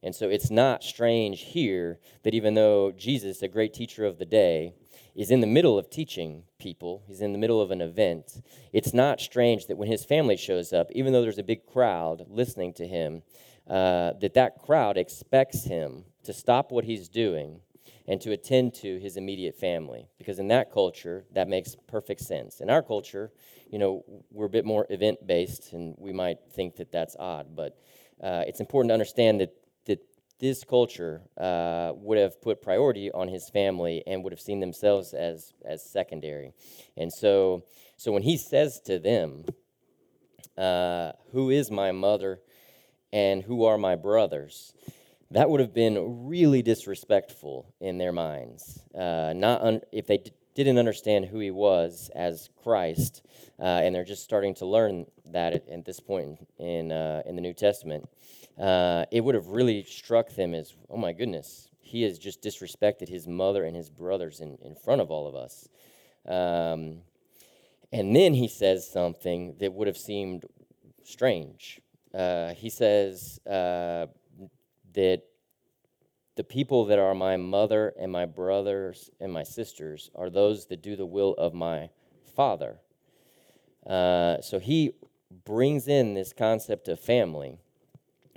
And 0.02 0.14
so 0.14 0.28
it's 0.28 0.50
not 0.50 0.82
strange 0.82 1.40
here 1.40 1.98
that 2.22 2.34
even 2.34 2.54
though 2.54 2.92
Jesus, 2.92 3.42
a 3.42 3.48
great 3.48 3.74
teacher 3.74 4.04
of 4.04 4.18
the 4.18 4.24
day, 4.24 4.74
is 5.14 5.30
in 5.30 5.40
the 5.40 5.46
middle 5.46 5.78
of 5.78 5.88
teaching 5.88 6.44
people, 6.58 7.02
he's 7.06 7.22
in 7.22 7.32
the 7.32 7.38
middle 7.38 7.60
of 7.60 7.70
an 7.70 7.80
event, 7.80 8.42
it's 8.72 8.92
not 8.92 9.20
strange 9.20 9.66
that 9.66 9.78
when 9.78 9.88
his 9.88 10.04
family 10.04 10.36
shows 10.36 10.72
up, 10.72 10.88
even 10.92 11.12
though 11.12 11.22
there's 11.22 11.38
a 11.38 11.42
big 11.42 11.66
crowd 11.66 12.24
listening 12.28 12.72
to 12.74 12.86
him, 12.86 13.22
uh, 13.68 14.12
that 14.20 14.34
that 14.34 14.58
crowd 14.58 14.96
expects 14.96 15.64
him 15.64 16.04
to 16.22 16.32
stop 16.32 16.70
what 16.70 16.84
he's 16.84 17.08
doing 17.08 17.60
and 18.06 18.20
to 18.20 18.30
attend 18.30 18.74
to 18.74 18.98
his 19.00 19.16
immediate 19.16 19.56
family. 19.56 20.06
Because 20.18 20.38
in 20.38 20.48
that 20.48 20.70
culture 20.70 21.24
that 21.32 21.48
makes 21.48 21.74
perfect 21.88 22.20
sense. 22.20 22.60
In 22.60 22.70
our 22.70 22.82
culture 22.82 23.32
you 23.70 23.78
know 23.78 24.04
we're 24.30 24.46
a 24.46 24.50
bit 24.50 24.64
more 24.64 24.86
event 24.90 25.26
based 25.26 25.72
and 25.72 25.94
we 25.98 26.12
might 26.12 26.38
think 26.52 26.76
that 26.76 26.92
that's 26.92 27.16
odd 27.18 27.54
but 27.54 27.78
uh, 28.22 28.42
it's 28.46 28.60
important 28.60 28.90
to 28.90 28.94
understand 28.94 29.40
that 29.40 29.54
this 30.38 30.64
culture 30.64 31.22
uh, 31.38 31.92
would 31.96 32.18
have 32.18 32.40
put 32.42 32.60
priority 32.60 33.10
on 33.12 33.28
his 33.28 33.48
family 33.48 34.02
and 34.06 34.22
would 34.22 34.32
have 34.32 34.40
seen 34.40 34.60
themselves 34.60 35.14
as 35.14 35.52
as 35.64 35.82
secondary 35.82 36.52
and 36.96 37.12
so 37.12 37.64
so 37.96 38.12
when 38.12 38.22
he 38.22 38.36
says 38.36 38.80
to 38.80 38.98
them 38.98 39.44
uh, 40.56 41.12
Who 41.32 41.50
is 41.50 41.70
my 41.70 41.92
mother 41.92 42.40
and 43.12 43.42
who 43.42 43.64
are 43.64 43.78
my 43.78 43.94
brothers? 43.94 44.72
That 45.30 45.50
would 45.50 45.60
have 45.60 45.74
been 45.74 46.26
really 46.26 46.62
disrespectful 46.62 47.74
in 47.80 47.98
their 47.98 48.12
minds. 48.12 48.80
Uh, 48.94 49.32
not 49.34 49.60
un- 49.62 49.80
if 49.92 50.06
they 50.06 50.18
d- 50.18 50.30
didn't 50.54 50.78
understand 50.78 51.26
who 51.26 51.40
he 51.40 51.50
was 51.50 52.10
as 52.14 52.48
Christ, 52.62 53.22
uh, 53.58 53.64
and 53.64 53.94
they're 53.94 54.04
just 54.04 54.22
starting 54.22 54.54
to 54.56 54.66
learn 54.66 55.06
that 55.26 55.52
at, 55.52 55.68
at 55.68 55.84
this 55.84 56.00
point 56.00 56.38
in, 56.58 56.92
uh, 56.92 57.22
in 57.26 57.34
the 57.34 57.42
New 57.42 57.52
Testament, 57.52 58.08
uh, 58.58 59.04
it 59.10 59.22
would 59.22 59.34
have 59.34 59.48
really 59.48 59.82
struck 59.84 60.30
them 60.34 60.54
as, 60.54 60.74
oh 60.88 60.96
my 60.96 61.12
goodness, 61.12 61.68
he 61.80 62.02
has 62.02 62.18
just 62.18 62.42
disrespected 62.42 63.08
his 63.08 63.26
mother 63.26 63.64
and 63.64 63.76
his 63.76 63.90
brothers 63.90 64.40
in, 64.40 64.58
in 64.64 64.74
front 64.74 65.00
of 65.00 65.10
all 65.10 65.26
of 65.26 65.34
us. 65.34 65.68
Um, 66.26 67.02
and 67.92 68.14
then 68.14 68.34
he 68.34 68.48
says 68.48 68.90
something 68.90 69.56
that 69.60 69.72
would 69.72 69.86
have 69.86 69.96
seemed 69.96 70.44
strange. 71.04 71.80
Uh, 72.12 72.54
he 72.54 72.70
says 72.70 73.38
uh, 73.46 74.06
that 74.94 75.22
the 76.36 76.44
people 76.44 76.84
that 76.86 76.98
are 76.98 77.14
my 77.14 77.36
mother 77.36 77.94
and 77.98 78.10
my 78.10 78.26
brothers 78.26 79.10
and 79.20 79.32
my 79.32 79.42
sisters 79.42 80.10
are 80.14 80.28
those 80.28 80.66
that 80.66 80.82
do 80.82 80.96
the 80.96 81.06
will 81.06 81.34
of 81.34 81.54
my 81.54 81.90
father. 82.34 82.78
Uh, 83.86 84.40
so 84.40 84.58
he 84.58 84.92
brings 85.44 85.88
in 85.88 86.14
this 86.14 86.32
concept 86.32 86.88
of 86.88 86.98
family, 86.98 87.58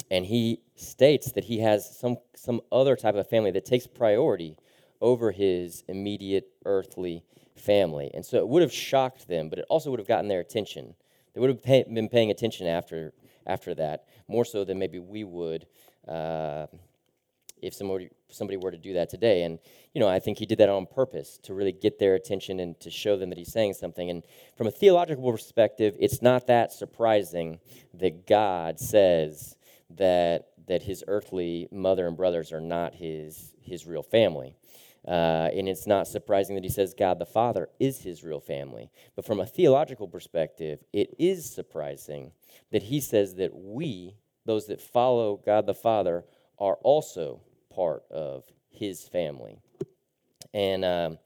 and 0.09 0.25
he 0.25 0.61
states 0.75 1.31
that 1.33 1.45
he 1.45 1.59
has 1.59 1.97
some, 1.97 2.17
some 2.35 2.61
other 2.71 2.95
type 2.95 3.15
of 3.15 3.27
family 3.27 3.51
that 3.51 3.65
takes 3.65 3.87
priority 3.87 4.57
over 5.01 5.31
his 5.31 5.83
immediate 5.87 6.49
earthly 6.65 7.23
family. 7.55 8.11
And 8.13 8.25
so 8.25 8.37
it 8.37 8.47
would 8.47 8.61
have 8.61 8.73
shocked 8.73 9.27
them, 9.27 9.49
but 9.49 9.59
it 9.59 9.65
also 9.69 9.89
would 9.91 9.99
have 9.99 10.07
gotten 10.07 10.27
their 10.27 10.39
attention. 10.39 10.95
They 11.33 11.39
would 11.41 11.49
have 11.49 11.63
pay, 11.63 11.83
been 11.83 12.09
paying 12.09 12.31
attention 12.31 12.67
after, 12.67 13.13
after 13.45 13.75
that, 13.75 14.05
more 14.27 14.45
so 14.45 14.63
than 14.63 14.79
maybe 14.79 14.99
we 14.99 15.23
would 15.23 15.67
uh, 16.07 16.67
if 17.61 17.73
somebody, 17.73 18.09
somebody 18.29 18.57
were 18.57 18.71
to 18.71 18.77
do 18.77 18.93
that 18.93 19.09
today. 19.09 19.43
And, 19.43 19.59
you 19.93 19.99
know, 19.99 20.07
I 20.07 20.19
think 20.19 20.37
he 20.37 20.45
did 20.45 20.59
that 20.59 20.69
on 20.69 20.85
purpose 20.85 21.37
to 21.43 21.53
really 21.53 21.71
get 21.71 21.99
their 21.99 22.15
attention 22.15 22.59
and 22.59 22.79
to 22.79 22.89
show 22.89 23.17
them 23.17 23.29
that 23.29 23.37
he's 23.37 23.51
saying 23.51 23.73
something. 23.73 24.09
And 24.09 24.23
from 24.55 24.67
a 24.67 24.71
theological 24.71 25.31
perspective, 25.31 25.95
it's 25.99 26.21
not 26.21 26.47
that 26.47 26.71
surprising 26.71 27.59
that 27.93 28.27
God 28.27 28.79
says 28.79 29.55
that, 29.97 30.49
that 30.67 30.83
his 30.83 31.03
earthly 31.07 31.67
mother 31.71 32.07
and 32.07 32.15
brothers 32.15 32.51
are 32.51 32.61
not 32.61 32.95
his, 32.95 33.53
his 33.61 33.85
real 33.85 34.03
family. 34.03 34.55
Uh, 35.07 35.49
and 35.55 35.69
it's 35.69 35.87
not 35.87 36.07
surprising 36.07 36.55
that 36.55 36.63
he 36.63 36.69
says 36.69 36.93
God 36.93 37.19
the 37.19 37.25
Father 37.25 37.69
is 37.79 38.01
his 38.01 38.23
real 38.23 38.41
family. 38.41 38.91
But 39.15 39.25
from 39.25 39.39
a 39.39 39.45
theological 39.45 40.07
perspective, 40.07 40.83
it 40.91 41.15
is 41.17 41.49
surprising 41.49 42.31
that 42.71 42.83
he 42.83 42.99
says 42.99 43.35
that 43.35 43.55
we, 43.55 44.15
those 44.45 44.67
that 44.67 44.81
follow 44.81 45.41
God 45.43 45.65
the 45.65 45.73
Father, 45.73 46.25
are 46.59 46.75
also 46.83 47.41
part 47.73 48.03
of 48.11 48.43
his 48.69 49.07
family. 49.07 49.59
And, 50.53 50.83
um, 50.83 51.17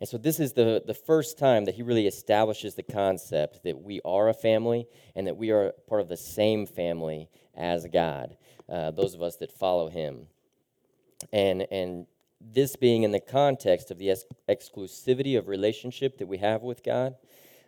and 0.00 0.08
so 0.08 0.18
this 0.18 0.38
is 0.38 0.52
the, 0.52 0.82
the 0.86 0.94
first 0.94 1.38
time 1.38 1.64
that 1.64 1.74
he 1.74 1.82
really 1.82 2.06
establishes 2.06 2.74
the 2.74 2.82
concept 2.82 3.64
that 3.64 3.82
we 3.82 4.00
are 4.04 4.28
a 4.28 4.34
family 4.34 4.86
and 5.14 5.26
that 5.26 5.36
we 5.36 5.50
are 5.50 5.72
part 5.88 6.00
of 6.00 6.08
the 6.08 6.16
same 6.16 6.66
family 6.66 7.28
as 7.56 7.86
God, 7.92 8.36
uh, 8.68 8.90
those 8.90 9.14
of 9.14 9.22
us 9.22 9.36
that 9.36 9.52
follow 9.52 9.88
him. 9.88 10.26
And, 11.32 11.66
and 11.70 12.06
this 12.40 12.76
being 12.76 13.02
in 13.02 13.12
the 13.12 13.20
context 13.20 13.90
of 13.90 13.98
the 13.98 14.10
ex- 14.10 14.24
exclusivity 14.48 15.38
of 15.38 15.48
relationship 15.48 16.18
that 16.18 16.26
we 16.26 16.38
have 16.38 16.62
with 16.62 16.82
God, 16.82 17.14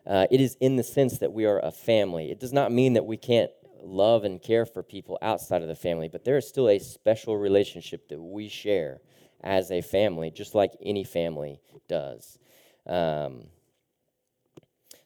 uh, 0.07 0.27
it 0.31 0.41
is 0.41 0.57
in 0.61 0.77
the 0.77 0.83
sense 0.83 1.19
that 1.19 1.33
we 1.33 1.45
are 1.45 1.61
a 1.61 1.71
family. 1.71 2.31
It 2.31 2.41
does 2.41 2.53
not 2.53 2.73
mean 2.73 2.95
that 2.95 3.07
we 3.07 3.17
can't 3.17 3.51
love 3.83 4.25
and 4.25 4.43
care 4.43 4.67
for 4.67 4.83
people 4.83 5.19
outside 5.23 5.63
of 5.63 5.69
the 5.69 5.75
family, 5.75 6.09
but 6.09 6.25
there 6.25 6.37
is 6.37 6.49
still 6.49 6.69
a 6.69 6.79
special 6.79 7.37
relationship 7.37 8.09
that 8.09 8.21
we 8.21 8.49
share 8.49 9.01
as 9.43 9.71
a 9.71 9.81
family, 9.81 10.31
just 10.31 10.55
like 10.55 10.73
any 10.83 11.05
family 11.05 11.61
does. 11.89 12.39
Um, 12.87 13.45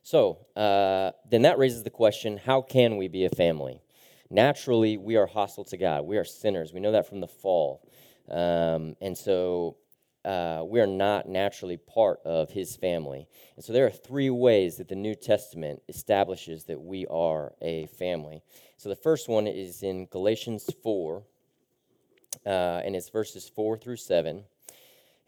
so 0.02 0.46
uh, 0.56 1.12
then 1.30 1.42
that 1.42 1.58
raises 1.58 1.82
the 1.82 1.90
question 1.90 2.38
how 2.38 2.62
can 2.62 2.96
we 2.96 3.08
be 3.08 3.24
a 3.24 3.30
family? 3.30 3.81
Naturally, 4.32 4.96
we 4.96 5.16
are 5.16 5.26
hostile 5.26 5.64
to 5.64 5.76
God. 5.76 6.06
We 6.06 6.16
are 6.16 6.24
sinners. 6.24 6.72
We 6.72 6.80
know 6.80 6.92
that 6.92 7.06
from 7.06 7.20
the 7.20 7.28
fall. 7.28 7.86
Um, 8.30 8.96
and 9.02 9.16
so 9.16 9.76
uh, 10.24 10.64
we 10.66 10.80
are 10.80 10.86
not 10.86 11.28
naturally 11.28 11.76
part 11.76 12.20
of 12.24 12.48
his 12.48 12.74
family. 12.74 13.28
And 13.56 13.64
so 13.64 13.74
there 13.74 13.84
are 13.84 13.90
three 13.90 14.30
ways 14.30 14.78
that 14.78 14.88
the 14.88 14.94
New 14.94 15.14
Testament 15.14 15.82
establishes 15.86 16.64
that 16.64 16.80
we 16.80 17.06
are 17.08 17.52
a 17.60 17.86
family. 17.98 18.42
So 18.78 18.88
the 18.88 18.96
first 18.96 19.28
one 19.28 19.46
is 19.46 19.82
in 19.82 20.06
Galatians 20.06 20.70
4, 20.82 21.22
uh, 22.46 22.48
and 22.48 22.96
it's 22.96 23.10
verses 23.10 23.50
4 23.54 23.76
through 23.76 23.96
7. 23.96 24.44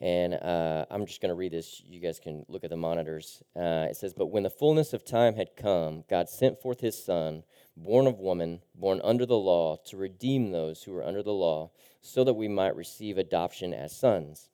And 0.05 0.35
uh, 0.35 0.85
I'm 0.91 1.07
just 1.07 1.23
going 1.23 1.31
to 1.31 1.35
read 1.35 1.53
this. 1.53 1.83
You 1.89 1.99
guys 1.99 2.21
can 2.21 2.45
look 2.47 2.63
at 2.63 2.69
the 2.69 2.77
monitors. 2.77 3.43
Uh, 3.57 3.87
it 3.89 3.97
says, 3.97 4.13
But 4.13 4.27
when 4.27 4.43
the 4.43 4.51
fullness 4.51 4.93
of 4.93 5.03
time 5.03 5.35
had 5.35 5.57
come, 5.57 6.05
God 6.11 6.29
sent 6.29 6.61
forth 6.61 6.81
his 6.81 7.03
Son, 7.03 7.43
born 7.75 8.07
of 8.07 8.19
woman, 8.19 8.61
born 8.75 9.01
under 9.03 9.25
the 9.25 9.39
law, 9.39 9.79
to 9.87 9.97
redeem 9.97 10.51
those 10.51 10.83
who 10.83 10.93
were 10.93 11.03
under 11.03 11.23
the 11.23 11.33
law, 11.33 11.71
so 12.03 12.23
that 12.23 12.35
we 12.35 12.49
might 12.49 12.77
receive 12.77 13.17
adoption 13.17 13.73
as 13.73 13.97
sons. 13.97 14.51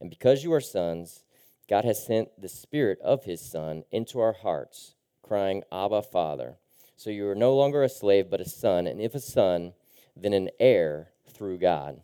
And 0.00 0.08
because 0.08 0.44
you 0.44 0.52
are 0.52 0.60
sons, 0.60 1.24
God 1.68 1.84
has 1.84 2.06
sent 2.06 2.40
the 2.40 2.48
Spirit 2.48 3.00
of 3.00 3.24
His 3.24 3.40
Son 3.40 3.82
into 3.90 4.20
our 4.20 4.34
hearts, 4.34 4.94
crying, 5.20 5.64
Abba, 5.72 6.02
Father. 6.02 6.58
So 6.96 7.10
you 7.10 7.28
are 7.28 7.34
no 7.34 7.56
longer 7.56 7.82
a 7.82 7.88
slave, 7.88 8.30
but 8.30 8.40
a 8.40 8.48
son, 8.48 8.86
and 8.86 9.00
if 9.00 9.16
a 9.16 9.20
son, 9.20 9.72
then 10.16 10.32
an 10.32 10.50
heir 10.60 11.08
through 11.28 11.58
God. 11.58 12.00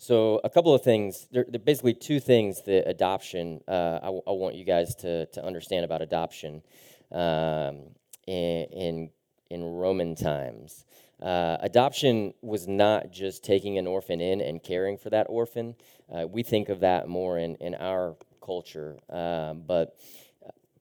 So, 0.00 0.40
a 0.44 0.48
couple 0.48 0.72
of 0.72 0.82
things. 0.82 1.26
There, 1.32 1.44
there 1.48 1.60
are 1.60 1.64
basically 1.64 1.92
two 1.92 2.20
things 2.20 2.62
that 2.62 2.88
adoption, 2.88 3.60
uh, 3.66 3.98
I, 4.00 4.06
w- 4.06 4.22
I 4.28 4.30
want 4.30 4.54
you 4.54 4.64
guys 4.64 4.94
to, 4.96 5.26
to 5.26 5.44
understand 5.44 5.84
about 5.84 6.02
adoption 6.02 6.62
um, 7.10 7.80
in, 8.28 8.66
in, 8.70 9.10
in 9.50 9.64
Roman 9.64 10.14
times. 10.14 10.84
Uh, 11.20 11.56
adoption 11.60 12.32
was 12.42 12.68
not 12.68 13.10
just 13.10 13.42
taking 13.42 13.76
an 13.76 13.88
orphan 13.88 14.20
in 14.20 14.40
and 14.40 14.62
caring 14.62 14.96
for 14.98 15.10
that 15.10 15.26
orphan. 15.28 15.74
Uh, 16.14 16.28
we 16.28 16.44
think 16.44 16.68
of 16.68 16.78
that 16.78 17.08
more 17.08 17.36
in, 17.36 17.56
in 17.56 17.74
our 17.74 18.14
culture, 18.40 18.98
um, 19.10 19.64
but 19.66 19.96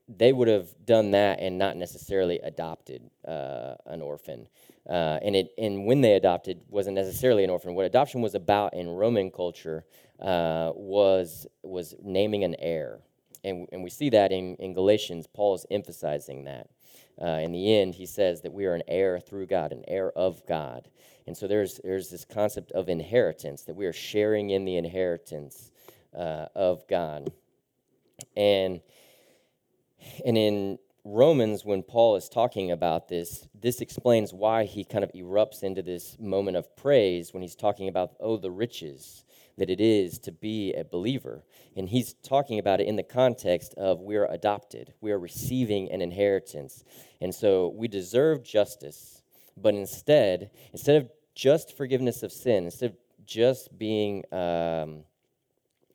they 0.07 0.31
would 0.31 0.47
have 0.47 0.67
done 0.85 1.09
that 1.11 1.39
and 1.39 1.57
not 1.57 1.75
necessarily 1.75 2.37
adopted 2.39 3.09
uh, 3.27 3.73
an 3.87 4.03
orphan. 4.03 4.47
Uh, 4.89 5.19
and 5.21 5.35
it 5.35 5.49
and 5.57 5.85
when 5.85 6.01
they 6.01 6.13
adopted 6.13 6.61
wasn't 6.69 6.95
necessarily 6.95 7.43
an 7.43 7.49
orphan. 7.49 7.75
What 7.75 7.85
adoption 7.85 8.21
was 8.21 8.35
about 8.35 8.73
in 8.73 8.89
Roman 8.89 9.31
culture 9.31 9.85
uh, 10.21 10.71
was 10.75 11.45
was 11.63 11.93
naming 12.01 12.43
an 12.43 12.55
heir, 12.59 12.99
and 13.43 13.67
and 13.71 13.83
we 13.83 13.89
see 13.89 14.09
that 14.11 14.31
in 14.31 14.55
in 14.55 14.73
Galatians. 14.73 15.27
Paul 15.27 15.55
is 15.55 15.65
emphasizing 15.69 16.45
that. 16.45 16.69
Uh, 17.19 17.39
in 17.41 17.51
the 17.51 17.75
end, 17.75 17.95
he 17.95 18.05
says 18.05 18.41
that 18.41 18.53
we 18.53 18.65
are 18.65 18.75
an 18.75 18.83
heir 18.87 19.19
through 19.19 19.47
God, 19.47 19.71
an 19.71 19.83
heir 19.87 20.11
of 20.11 20.45
God. 20.45 20.87
And 21.25 21.35
so 21.35 21.47
there's, 21.47 21.79
there's 21.83 22.09
this 22.09 22.23
concept 22.23 22.71
of 22.73 22.89
inheritance, 22.89 23.63
that 23.63 23.75
we 23.75 23.85
are 23.85 23.93
sharing 23.93 24.51
in 24.51 24.65
the 24.65 24.77
inheritance 24.77 25.71
uh, 26.15 26.45
of 26.55 26.87
God. 26.87 27.31
And, 28.35 28.81
and 30.25 30.37
in 30.37 30.79
Romans, 31.03 31.63
when 31.63 31.83
Paul 31.83 32.15
is 32.15 32.27
talking 32.27 32.71
about 32.71 33.07
this, 33.07 33.47
this 33.59 33.81
explains 33.81 34.33
why 34.33 34.65
he 34.65 34.83
kind 34.83 35.03
of 35.03 35.11
erupts 35.13 35.63
into 35.63 35.81
this 35.81 36.17
moment 36.19 36.57
of 36.57 36.75
praise 36.75 37.33
when 37.33 37.41
he's 37.41 37.55
talking 37.55 37.87
about, 37.87 38.15
oh, 38.19 38.37
the 38.37 38.51
riches 38.51 39.23
that 39.57 39.69
it 39.69 39.81
is 39.81 40.19
to 40.19 40.31
be 40.31 40.73
a 40.73 40.83
believer. 40.83 41.43
And 41.75 41.89
he's 41.89 42.13
talking 42.13 42.59
about 42.59 42.79
it 42.79 42.87
in 42.87 42.95
the 42.95 43.03
context 43.03 43.73
of 43.75 44.01
we're 44.01 44.25
adopted, 44.25 44.93
we 45.01 45.11
are 45.11 45.19
receiving 45.19 45.91
an 45.91 46.01
inheritance. 46.01 46.83
And 47.21 47.33
so 47.33 47.73
we 47.75 47.87
deserve 47.87 48.43
justice, 48.43 49.23
but 49.55 49.73
instead, 49.73 50.51
instead 50.71 50.97
of 50.97 51.09
just 51.33 51.75
forgiveness 51.75 52.23
of 52.23 52.31
sin, 52.31 52.65
instead 52.65 52.91
of 52.91 52.97
just 53.25 53.77
being 53.77 54.23
um, 54.31 55.03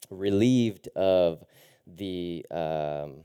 relieved 0.09 0.87
of 0.95 1.43
the, 1.87 2.45
um, 2.51 3.23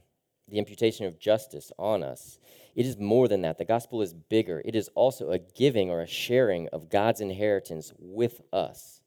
the 0.49 0.59
imputation 0.59 1.07
of 1.07 1.19
justice 1.19 1.71
on 1.79 2.03
us, 2.03 2.39
it 2.75 2.87
is 2.87 2.99
more 2.99 3.29
than 3.29 3.43
that. 3.43 3.59
The 3.59 3.65
gospel 3.65 4.03
is 4.03 4.15
bigger. 4.15 4.63
It 4.65 4.75
is 4.75 4.89
also 4.95 5.31
a 5.31 5.39
giving 5.39 5.91
or 5.91 6.01
a 6.01 6.07
sharing 6.07 6.69
of 6.69 6.89
God's 6.89 7.21
inheritance 7.21 7.93
with 7.99 8.41
us. 8.53 9.01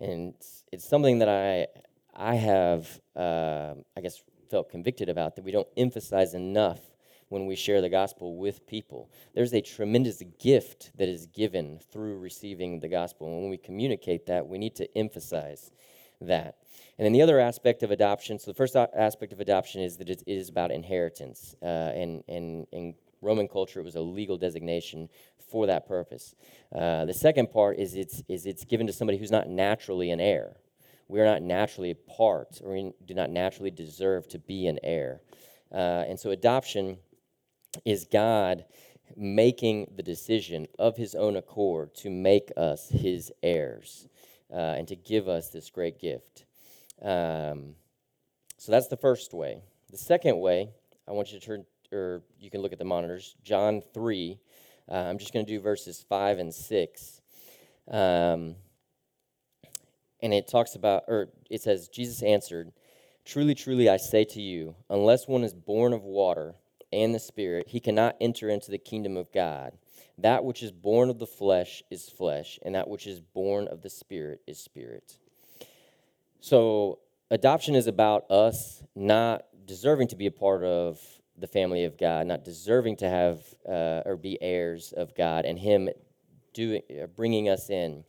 And 0.00 0.34
it's, 0.34 0.64
it's 0.72 0.88
something 0.88 1.20
that 1.20 1.28
I, 1.28 1.66
I 2.14 2.34
have, 2.34 3.00
uh, 3.16 3.74
I 3.96 4.00
guess, 4.02 4.22
felt 4.50 4.70
convicted 4.70 5.08
about 5.08 5.36
that 5.36 5.44
we 5.44 5.52
don't 5.52 5.68
emphasize 5.76 6.34
enough 6.34 6.80
when 7.28 7.46
we 7.46 7.56
share 7.56 7.80
the 7.80 7.88
gospel 7.88 8.36
with 8.36 8.66
people. 8.66 9.10
There's 9.34 9.54
a 9.54 9.60
tremendous 9.60 10.22
gift 10.38 10.92
that 10.96 11.08
is 11.08 11.26
given 11.26 11.80
through 11.90 12.18
receiving 12.18 12.80
the 12.80 12.88
gospel. 12.88 13.26
And 13.26 13.40
when 13.40 13.50
we 13.50 13.56
communicate 13.56 14.26
that, 14.26 14.46
we 14.46 14.58
need 14.58 14.76
to 14.76 14.98
emphasize 14.98 15.72
that. 16.20 16.56
And 16.98 17.04
then 17.04 17.12
the 17.12 17.22
other 17.22 17.40
aspect 17.40 17.82
of 17.82 17.90
adoption 17.90 18.38
so, 18.38 18.50
the 18.50 18.56
first 18.56 18.76
aspect 18.76 19.32
of 19.32 19.40
adoption 19.40 19.80
is 19.80 19.96
that 19.96 20.08
it 20.08 20.22
is 20.26 20.48
about 20.48 20.70
inheritance. 20.70 21.56
Uh, 21.62 21.66
and, 21.66 22.22
and, 22.28 22.94
Roman 23.20 23.48
culture, 23.48 23.80
it 23.80 23.84
was 23.84 23.94
a 23.94 24.02
legal 24.02 24.36
designation 24.36 25.08
for 25.50 25.66
that 25.66 25.88
purpose. 25.88 26.34
Uh, 26.74 27.06
the 27.06 27.14
second 27.14 27.50
part 27.50 27.78
is 27.78 27.94
it's, 27.94 28.22
is 28.28 28.44
it's 28.44 28.66
given 28.66 28.86
to 28.86 28.92
somebody 28.92 29.16
who's 29.16 29.30
not 29.30 29.48
naturally 29.48 30.10
an 30.10 30.20
heir. 30.20 30.56
We 31.08 31.20
are 31.20 31.24
not 31.24 31.40
naturally 31.40 31.90
a 31.90 31.94
part, 31.94 32.60
or 32.62 32.74
we 32.74 32.92
do 33.06 33.14
not 33.14 33.30
naturally 33.30 33.70
deserve 33.70 34.28
to 34.28 34.38
be 34.38 34.66
an 34.66 34.78
heir. 34.82 35.22
Uh, 35.72 36.04
and 36.06 36.20
so 36.20 36.32
adoption 36.32 36.98
is 37.86 38.06
God 38.10 38.66
making 39.16 39.92
the 39.96 40.02
decision 40.02 40.66
of 40.78 40.96
his 40.96 41.14
own 41.14 41.36
accord 41.36 41.94
to 41.94 42.10
make 42.10 42.50
us 42.56 42.90
his 42.90 43.32
heirs 43.42 44.08
uh, 44.54 44.76
and 44.78 44.86
to 44.88 44.96
give 44.96 45.28
us 45.28 45.48
this 45.48 45.70
great 45.70 45.98
gift. 45.98 46.44
Um, 47.02 47.74
so 48.56 48.70
that's 48.70 48.88
the 48.88 48.96
first 48.96 49.34
way. 49.34 49.62
The 49.90 49.98
second 49.98 50.38
way, 50.38 50.70
I 51.08 51.12
want 51.12 51.32
you 51.32 51.40
to 51.40 51.44
turn, 51.44 51.64
or 51.92 52.22
you 52.38 52.50
can 52.50 52.62
look 52.62 52.72
at 52.72 52.78
the 52.78 52.84
monitors, 52.84 53.34
John 53.42 53.82
3. 53.92 54.38
Uh, 54.90 54.94
I'm 54.94 55.18
just 55.18 55.32
going 55.32 55.44
to 55.44 55.52
do 55.52 55.60
verses 55.60 56.04
5 56.08 56.38
and 56.38 56.54
6. 56.54 57.20
Um, 57.90 58.56
and 60.22 60.32
it 60.32 60.48
talks 60.48 60.74
about, 60.74 61.04
or 61.08 61.28
it 61.50 61.60
says, 61.60 61.88
Jesus 61.88 62.22
answered, 62.22 62.72
Truly, 63.24 63.54
truly, 63.54 63.88
I 63.88 63.96
say 63.96 64.24
to 64.24 64.40
you, 64.40 64.74
unless 64.88 65.26
one 65.26 65.44
is 65.44 65.54
born 65.54 65.92
of 65.92 66.02
water 66.02 66.54
and 66.92 67.14
the 67.14 67.18
Spirit, 67.18 67.68
he 67.68 67.80
cannot 67.80 68.16
enter 68.20 68.48
into 68.48 68.70
the 68.70 68.78
kingdom 68.78 69.16
of 69.16 69.32
God. 69.32 69.72
That 70.18 70.44
which 70.44 70.62
is 70.62 70.70
born 70.70 71.10
of 71.10 71.18
the 71.18 71.26
flesh 71.26 71.82
is 71.90 72.08
flesh, 72.08 72.58
and 72.64 72.74
that 72.74 72.88
which 72.88 73.06
is 73.06 73.20
born 73.20 73.66
of 73.68 73.82
the 73.82 73.90
Spirit 73.90 74.40
is 74.46 74.58
spirit. 74.58 75.18
So, 76.40 77.00
adoption 77.30 77.74
is 77.74 77.86
about 77.86 78.30
us 78.30 78.82
not 78.94 79.42
deserving 79.66 80.08
to 80.08 80.16
be 80.16 80.26
a 80.26 80.30
part 80.30 80.62
of 80.62 81.00
the 81.36 81.46
family 81.46 81.84
of 81.84 81.98
God, 81.98 82.26
not 82.26 82.44
deserving 82.44 82.96
to 82.96 83.08
have 83.08 83.40
uh, 83.68 84.02
or 84.04 84.16
be 84.16 84.38
heirs 84.40 84.92
of 84.96 85.14
God, 85.16 85.44
and 85.44 85.58
Him 85.58 85.88
doing, 86.52 86.82
uh, 87.02 87.06
bringing 87.06 87.48
us 87.48 87.70
in. 87.70 88.04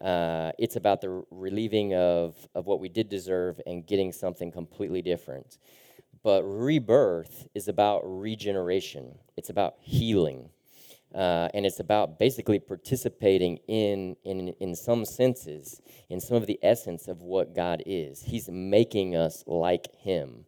Uh, 0.00 0.52
it's 0.58 0.76
about 0.76 1.00
the 1.00 1.24
relieving 1.30 1.94
of, 1.94 2.36
of 2.54 2.66
what 2.66 2.80
we 2.80 2.88
did 2.90 3.08
deserve 3.08 3.60
and 3.66 3.86
getting 3.86 4.12
something 4.12 4.52
completely 4.52 5.00
different. 5.00 5.56
But 6.22 6.42
rebirth 6.42 7.46
is 7.54 7.68
about 7.68 8.02
regeneration, 8.04 9.18
it's 9.36 9.48
about 9.48 9.76
healing. 9.80 10.50
Uh, 11.16 11.48
and 11.54 11.64
it's 11.64 11.80
about 11.80 12.18
basically 12.18 12.58
participating 12.58 13.56
in, 13.68 14.14
in, 14.24 14.48
in 14.60 14.74
some 14.74 15.06
senses, 15.06 15.80
in 16.10 16.20
some 16.20 16.36
of 16.36 16.46
the 16.46 16.58
essence 16.62 17.08
of 17.08 17.22
what 17.22 17.54
God 17.54 17.82
is. 17.86 18.22
He's 18.22 18.50
making 18.50 19.16
us 19.16 19.42
like 19.46 19.86
Him 19.96 20.44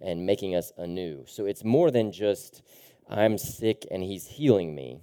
and 0.00 0.24
making 0.24 0.54
us 0.54 0.70
anew. 0.78 1.24
So 1.26 1.46
it's 1.46 1.64
more 1.64 1.90
than 1.90 2.12
just, 2.12 2.62
I'm 3.10 3.36
sick 3.36 3.84
and 3.90 4.00
He's 4.00 4.28
healing 4.28 4.76
me. 4.76 5.00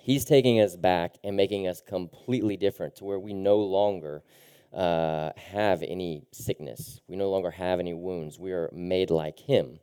He's 0.00 0.24
taking 0.24 0.60
us 0.60 0.76
back 0.76 1.16
and 1.22 1.36
making 1.36 1.68
us 1.68 1.82
completely 1.82 2.56
different 2.56 2.96
to 2.96 3.04
where 3.04 3.20
we 3.20 3.34
no 3.34 3.58
longer 3.58 4.22
uh, 4.72 5.32
have 5.36 5.82
any 5.82 6.24
sickness. 6.32 7.02
We 7.06 7.16
no 7.16 7.30
longer 7.30 7.50
have 7.50 7.80
any 7.80 7.92
wounds. 7.92 8.38
We 8.38 8.52
are 8.52 8.70
made 8.72 9.10
like 9.10 9.38
Him. 9.38 9.78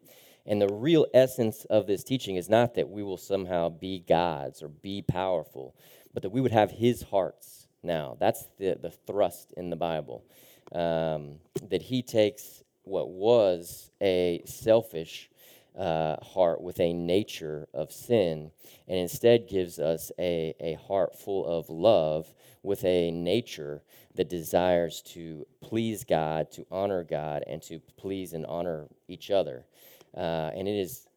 And 0.46 0.62
the 0.62 0.74
real 0.74 1.05
essence 1.13 1.65
of 1.65 1.88
this 1.88 2.03
teaching 2.03 2.36
is 2.36 2.50
not 2.50 2.75
that 2.75 2.89
we 2.89 3.03
will 3.03 3.17
somehow 3.17 3.69
be 3.69 4.00
gods 4.00 4.63
or 4.63 4.67
be 4.67 5.01
powerful, 5.01 5.75
but 6.13 6.24
that 6.24 6.31
we 6.31 6.41
would 6.41 6.51
have 6.51 6.72
His 6.72 7.03
hearts 7.03 7.67
now. 7.84 8.17
That's 8.19 8.46
the, 8.58 8.77
the 8.81 8.91
thrust 8.91 9.53
in 9.55 9.69
the 9.69 9.75
Bible. 9.75 10.24
Um, 10.72 11.36
that 11.69 11.84
He 11.84 12.01
takes 12.01 12.63
what 12.84 13.10
was 13.10 13.91
a 14.01 14.41
selfish 14.46 15.29
uh, 15.77 16.17
heart 16.24 16.62
with 16.62 16.79
a 16.79 16.93
nature 16.93 17.67
of 17.74 17.91
sin, 17.91 18.51
and 18.88 18.98
instead 18.98 19.48
gives 19.48 19.79
us 19.79 20.12
a, 20.19 20.53
a 20.60 20.74
heart 20.88 21.17
full 21.17 21.46
of 21.46 21.69
love 21.69 22.34
with 22.63 22.84
a 22.84 23.12
nature 23.12 23.81
that 24.15 24.29
desires 24.29 25.01
to 25.01 25.46
please 25.62 26.03
God, 26.03 26.51
to 26.51 26.65
honor 26.72 27.03
God, 27.03 27.44
and 27.48 27.61
to 27.64 27.79
please 27.98 28.33
and 28.33 28.46
honor 28.46 28.87
each 29.07 29.31
other. 29.31 29.66
Uh, 30.15 30.51
and 30.55 30.67
it 30.67 30.79
is, 30.79 31.07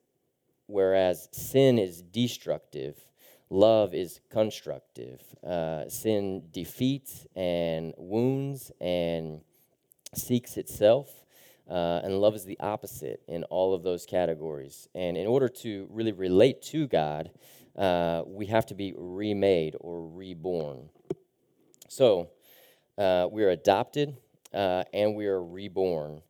whereas 0.66 1.28
sin 1.32 1.78
is 1.78 2.02
destructive, 2.02 2.96
love 3.50 3.94
is 3.94 4.20
constructive. 4.30 5.20
Uh, 5.46 5.88
sin 5.88 6.44
defeats 6.52 7.26
and 7.34 7.94
wounds 7.96 8.72
and 8.80 9.40
seeks 10.14 10.56
itself. 10.56 11.08
Uh, 11.70 12.00
and 12.04 12.20
love 12.20 12.34
is 12.34 12.44
the 12.44 12.58
opposite 12.60 13.22
in 13.28 13.44
all 13.44 13.74
of 13.74 13.82
those 13.82 14.04
categories. 14.04 14.88
And 14.94 15.16
in 15.16 15.26
order 15.26 15.48
to 15.48 15.86
really 15.90 16.12
relate 16.12 16.60
to 16.62 16.86
God, 16.86 17.30
uh, 17.76 18.22
we 18.26 18.46
have 18.46 18.66
to 18.66 18.74
be 18.74 18.92
remade 18.96 19.76
or 19.80 20.06
reborn. 20.06 20.90
So 21.88 22.30
uh, 22.98 23.28
we're 23.30 23.50
adopted 23.50 24.16
uh, 24.52 24.84
and 24.92 25.14
we 25.14 25.26
are 25.26 25.42
reborn. 25.42 26.22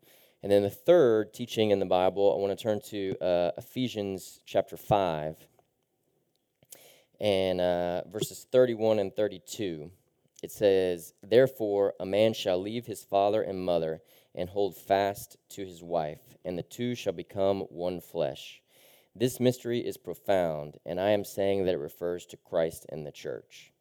And 0.42 0.50
then 0.50 0.62
the 0.62 0.70
third 0.70 1.32
teaching 1.32 1.70
in 1.70 1.78
the 1.78 1.86
Bible, 1.86 2.34
I 2.34 2.40
want 2.40 2.58
to 2.58 2.62
turn 2.62 2.80
to 2.86 3.16
uh, 3.20 3.50
Ephesians 3.56 4.40
chapter 4.44 4.76
5 4.76 5.36
and 7.20 7.60
uh, 7.60 8.02
verses 8.08 8.46
31 8.50 8.98
and 8.98 9.14
32. 9.14 9.90
It 10.42 10.50
says, 10.50 11.14
Therefore, 11.22 11.94
a 12.00 12.06
man 12.06 12.34
shall 12.34 12.60
leave 12.60 12.86
his 12.86 13.04
father 13.04 13.40
and 13.40 13.64
mother 13.64 14.02
and 14.34 14.50
hold 14.50 14.76
fast 14.76 15.36
to 15.50 15.64
his 15.64 15.80
wife, 15.80 16.36
and 16.44 16.58
the 16.58 16.64
two 16.64 16.96
shall 16.96 17.12
become 17.12 17.60
one 17.70 18.00
flesh. 18.00 18.60
This 19.14 19.38
mystery 19.38 19.78
is 19.78 19.96
profound, 19.96 20.78
and 20.84 21.00
I 21.00 21.10
am 21.10 21.24
saying 21.24 21.66
that 21.66 21.74
it 21.74 21.78
refers 21.78 22.26
to 22.26 22.36
Christ 22.36 22.86
and 22.88 23.06
the 23.06 23.12
church. 23.12 23.71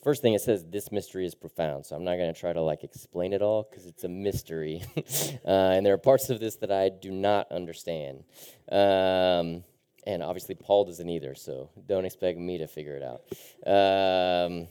First 0.00 0.22
thing 0.22 0.34
it 0.34 0.40
says, 0.40 0.64
this 0.64 0.90
mystery 0.90 1.26
is 1.26 1.34
profound. 1.34 1.84
So 1.84 1.94
I'm 1.94 2.04
not 2.04 2.16
going 2.16 2.32
to 2.32 2.38
try 2.38 2.52
to 2.52 2.62
like 2.62 2.82
explain 2.82 3.32
it 3.32 3.42
all 3.42 3.66
because 3.68 3.86
it's 3.86 4.04
a 4.04 4.08
mystery, 4.08 4.82
uh, 4.96 5.48
and 5.48 5.84
there 5.84 5.94
are 5.94 5.98
parts 5.98 6.30
of 6.30 6.40
this 6.40 6.56
that 6.56 6.72
I 6.72 6.88
do 6.88 7.10
not 7.10 7.50
understand. 7.52 8.24
Um, 8.70 9.64
and 10.04 10.22
obviously 10.22 10.54
Paul 10.54 10.86
doesn't 10.86 11.08
either, 11.08 11.34
so 11.34 11.70
don't 11.86 12.04
expect 12.04 12.38
me 12.38 12.58
to 12.58 12.66
figure 12.66 12.96
it 12.96 13.02
out. 13.02 13.22
Um, 13.66 14.68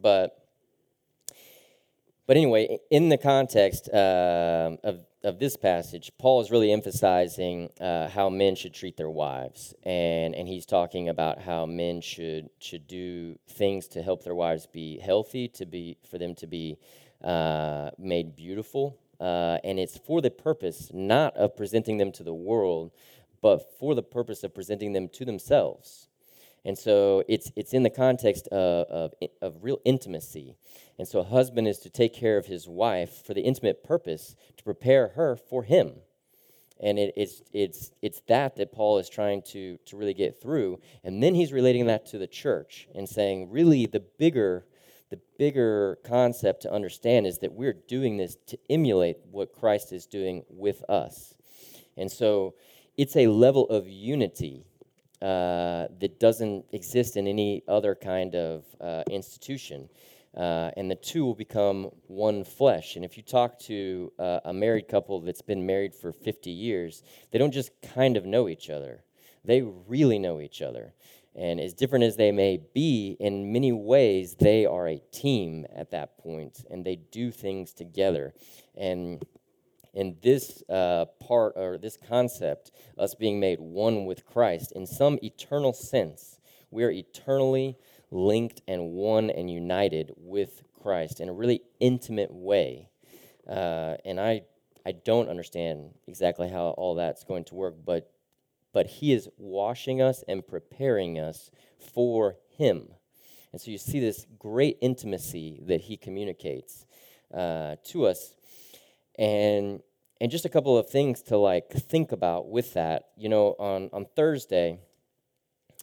but 0.00 0.44
but 2.28 2.36
anyway, 2.36 2.78
in 2.90 3.08
the 3.08 3.16
context 3.16 3.88
uh, 3.88 4.76
of, 4.84 5.00
of 5.24 5.38
this 5.38 5.56
passage, 5.56 6.12
Paul 6.18 6.40
is 6.40 6.50
really 6.50 6.72
emphasizing 6.72 7.70
uh, 7.80 8.08
how 8.08 8.28
men 8.28 8.54
should 8.54 8.72
treat 8.72 8.96
their 8.96 9.10
wives. 9.10 9.74
And, 9.82 10.34
and 10.34 10.46
he's 10.46 10.66
talking 10.66 11.08
about 11.08 11.40
how 11.40 11.66
men 11.66 12.00
should, 12.00 12.50
should 12.60 12.86
do 12.86 13.38
things 13.48 13.88
to 13.88 14.02
help 14.02 14.22
their 14.22 14.34
wives 14.34 14.66
be 14.66 14.98
healthy, 14.98 15.48
to 15.48 15.66
be, 15.66 15.98
for 16.08 16.18
them 16.18 16.34
to 16.36 16.46
be 16.46 16.78
uh, 17.22 17.90
made 17.98 18.36
beautiful. 18.36 18.98
Uh, 19.20 19.58
and 19.64 19.80
it's 19.80 19.98
for 19.98 20.20
the 20.20 20.30
purpose 20.30 20.90
not 20.94 21.36
of 21.36 21.56
presenting 21.56 21.98
them 21.98 22.12
to 22.12 22.22
the 22.22 22.34
world, 22.34 22.92
but 23.42 23.78
for 23.78 23.94
the 23.94 24.02
purpose 24.02 24.44
of 24.44 24.54
presenting 24.54 24.92
them 24.92 25.08
to 25.08 25.24
themselves. 25.24 26.07
And 26.64 26.76
so 26.76 27.24
it's, 27.28 27.50
it's 27.56 27.72
in 27.72 27.82
the 27.82 27.90
context 27.90 28.48
of, 28.48 28.86
of, 28.88 29.12
of, 29.40 29.62
real 29.62 29.80
intimacy. 29.84 30.56
And 30.98 31.06
so 31.06 31.20
a 31.20 31.24
husband 31.24 31.68
is 31.68 31.78
to 31.80 31.90
take 31.90 32.12
care 32.14 32.36
of 32.36 32.46
his 32.46 32.68
wife 32.68 33.24
for 33.24 33.34
the 33.34 33.42
intimate 33.42 33.84
purpose 33.84 34.34
to 34.56 34.64
prepare 34.64 35.08
her 35.08 35.36
for 35.36 35.62
him. 35.62 35.94
And 36.80 36.98
it, 36.98 37.14
it's, 37.16 37.42
it's, 37.52 37.90
it's 38.02 38.20
that 38.28 38.56
that 38.56 38.72
Paul 38.72 38.98
is 38.98 39.08
trying 39.08 39.42
to, 39.52 39.78
to 39.86 39.96
really 39.96 40.14
get 40.14 40.40
through. 40.40 40.80
And 41.02 41.22
then 41.22 41.34
he's 41.34 41.52
relating 41.52 41.86
that 41.86 42.06
to 42.06 42.18
the 42.18 42.26
church 42.26 42.88
and 42.94 43.08
saying, 43.08 43.50
really, 43.50 43.86
the 43.86 44.04
bigger, 44.18 44.66
the 45.10 45.20
bigger 45.38 45.98
concept 46.04 46.62
to 46.62 46.72
understand 46.72 47.26
is 47.26 47.38
that 47.38 47.52
we're 47.52 47.76
doing 47.88 48.16
this 48.16 48.36
to 48.48 48.58
emulate 48.70 49.16
what 49.30 49.52
Christ 49.52 49.92
is 49.92 50.06
doing 50.06 50.44
with 50.48 50.84
us. 50.88 51.34
And 51.96 52.10
so 52.10 52.54
it's 52.96 53.16
a 53.16 53.26
level 53.26 53.68
of 53.68 53.88
unity 53.88 54.64
uh, 55.20 55.88
that 55.98 56.20
doesn't 56.20 56.64
exist 56.72 57.16
in 57.16 57.26
any 57.26 57.62
other 57.68 57.94
kind 57.94 58.34
of 58.34 58.64
uh, 58.80 59.02
institution. 59.10 59.88
Uh, 60.36 60.70
and 60.76 60.90
the 60.90 60.94
two 60.94 61.24
will 61.24 61.34
become 61.34 61.90
one 62.06 62.44
flesh. 62.44 62.94
And 62.94 63.04
if 63.04 63.16
you 63.16 63.22
talk 63.22 63.58
to 63.60 64.12
uh, 64.18 64.40
a 64.44 64.52
married 64.52 64.86
couple 64.86 65.20
that's 65.20 65.42
been 65.42 65.66
married 65.66 65.94
for 65.94 66.12
50 66.12 66.50
years, 66.50 67.02
they 67.32 67.38
don't 67.38 67.50
just 67.50 67.70
kind 67.94 68.16
of 68.16 68.24
know 68.24 68.48
each 68.48 68.70
other, 68.70 69.02
they 69.44 69.62
really 69.62 70.18
know 70.18 70.40
each 70.40 70.62
other. 70.62 70.94
And 71.34 71.60
as 71.60 71.72
different 71.72 72.04
as 72.04 72.16
they 72.16 72.32
may 72.32 72.60
be, 72.74 73.16
in 73.20 73.52
many 73.52 73.70
ways, 73.70 74.34
they 74.34 74.66
are 74.66 74.88
a 74.88 74.98
team 75.12 75.66
at 75.74 75.92
that 75.92 76.18
point, 76.18 76.64
and 76.68 76.84
they 76.84 76.96
do 76.96 77.30
things 77.30 77.72
together. 77.72 78.34
And 78.76 79.24
in 79.98 80.16
this 80.22 80.62
uh, 80.68 81.06
part 81.18 81.54
or 81.56 81.76
this 81.76 81.98
concept, 82.08 82.70
us 82.96 83.16
being 83.16 83.40
made 83.40 83.58
one 83.58 84.04
with 84.04 84.24
Christ, 84.24 84.70
in 84.70 84.86
some 84.86 85.18
eternal 85.24 85.72
sense, 85.72 86.38
we 86.70 86.84
are 86.84 86.90
eternally 86.90 87.76
linked 88.12 88.62
and 88.68 88.92
one 88.92 89.28
and 89.28 89.50
united 89.50 90.12
with 90.16 90.62
Christ 90.80 91.18
in 91.18 91.28
a 91.28 91.32
really 91.32 91.62
intimate 91.80 92.32
way. 92.32 92.90
Uh, 93.44 93.96
and 94.04 94.20
I, 94.20 94.42
I 94.86 94.92
don't 94.92 95.28
understand 95.28 95.90
exactly 96.06 96.48
how 96.48 96.68
all 96.78 96.94
that's 96.94 97.24
going 97.24 97.44
to 97.46 97.56
work, 97.56 97.74
but 97.84 98.08
but 98.72 98.86
He 98.86 99.12
is 99.12 99.28
washing 99.36 100.00
us 100.00 100.22
and 100.28 100.46
preparing 100.46 101.18
us 101.18 101.50
for 101.92 102.36
Him. 102.56 102.86
And 103.50 103.60
so 103.60 103.72
you 103.72 103.78
see 103.78 103.98
this 103.98 104.26
great 104.38 104.78
intimacy 104.80 105.60
that 105.66 105.80
He 105.80 105.96
communicates 105.96 106.86
uh, 107.34 107.76
to 107.86 108.06
us. 108.06 108.34
And 109.18 109.80
and 110.20 110.30
just 110.30 110.44
a 110.44 110.48
couple 110.48 110.76
of 110.76 110.88
things 110.88 111.22
to 111.22 111.36
like 111.36 111.70
think 111.70 112.12
about 112.12 112.48
with 112.48 112.74
that. 112.74 113.08
You 113.16 113.28
know, 113.28 113.54
on 113.58 113.90
on 113.92 114.06
Thursday, 114.16 114.78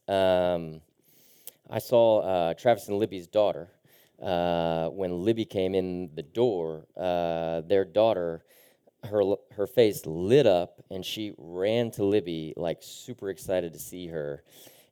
um, 0.08 0.82
I 1.70 1.80
saw 1.80 2.20
uh, 2.20 2.54
Travis 2.54 2.88
and 2.88 2.98
Libby's 2.98 3.28
daughter. 3.28 3.70
Uh, 4.22 4.88
when 4.90 5.26
Libby 5.26 5.44
came 5.44 5.76
in 5.76 6.10
the 6.16 6.24
door, 6.24 6.88
uh, 6.96 7.62
their 7.62 7.84
daughter, 7.84 8.46
her 9.04 9.36
her 9.52 9.68
face 9.68 10.06
lit 10.06 10.46
up, 10.46 10.82
and 10.90 11.04
she 11.04 11.34
ran 11.38 11.92
to 11.92 12.04
Libby 12.06 12.54
like 12.56 12.78
super 12.82 13.30
excited 13.30 13.74
to 13.74 13.80
see 13.80 14.08
her. 14.08 14.44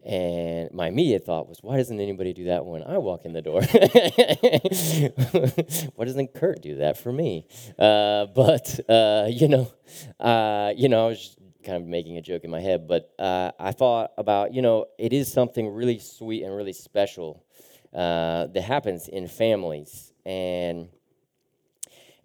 And 0.06 0.70
my 0.74 0.88
immediate 0.88 1.26
thought 1.26 1.48
was, 1.48 1.60
why 1.62 1.78
doesn't 1.78 2.00
anybody 2.00 2.34
do 2.34 2.46
that 2.46 2.66
when 2.66 2.84
I 2.84 2.98
walk 2.98 3.24
in 3.24 3.32
the 3.32 3.42
door? 3.42 3.62
why 5.96 6.06
doesn't 6.06 6.34
Kurt 6.34 6.62
do 6.62 6.78
that 6.78 6.98
for 6.98 7.14
me? 7.14 7.48
Uh, 7.80 8.26
but 8.26 8.80
uh, 8.90 9.28
you 9.30 9.48
know, 9.48 9.72
uh, 10.20 10.74
you 10.76 10.90
know, 10.90 11.06
I 11.06 11.10
was 11.10 11.38
kind 11.64 11.82
of 11.82 11.88
making 11.88 12.18
a 12.18 12.22
joke 12.22 12.44
in 12.44 12.52
my 12.52 12.60
head, 12.60 12.88
but 12.88 13.14
uh, 13.18 13.52
I 13.58 13.72
thought 13.72 14.12
about, 14.18 14.54
you 14.54 14.62
know, 14.62 14.88
it 14.98 15.14
is 15.14 15.32
something 15.32 15.70
really 15.70 16.00
sweet 16.00 16.44
and 16.44 16.54
really 16.54 16.74
special 16.74 17.46
uh, 17.94 18.48
that 18.48 18.62
happens 18.62 19.08
in 19.08 19.28
families, 19.28 20.12
and 20.26 20.90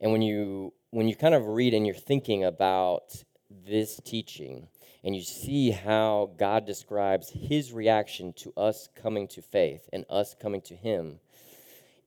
and 0.00 0.12
when 0.12 0.22
you 0.22 0.72
when 0.90 1.06
you 1.06 1.14
kind 1.14 1.34
of 1.34 1.46
read 1.46 1.74
and 1.74 1.86
you're 1.86 1.94
thinking 1.94 2.44
about 2.44 3.22
this 3.50 4.00
teaching 4.04 4.68
and 5.04 5.14
you 5.14 5.22
see 5.22 5.70
how 5.70 6.30
God 6.36 6.66
describes 6.66 7.30
his 7.30 7.72
reaction 7.72 8.32
to 8.34 8.52
us 8.56 8.88
coming 8.94 9.28
to 9.28 9.42
faith 9.42 9.88
and 9.92 10.04
us 10.10 10.34
coming 10.40 10.60
to 10.62 10.74
him, 10.74 11.20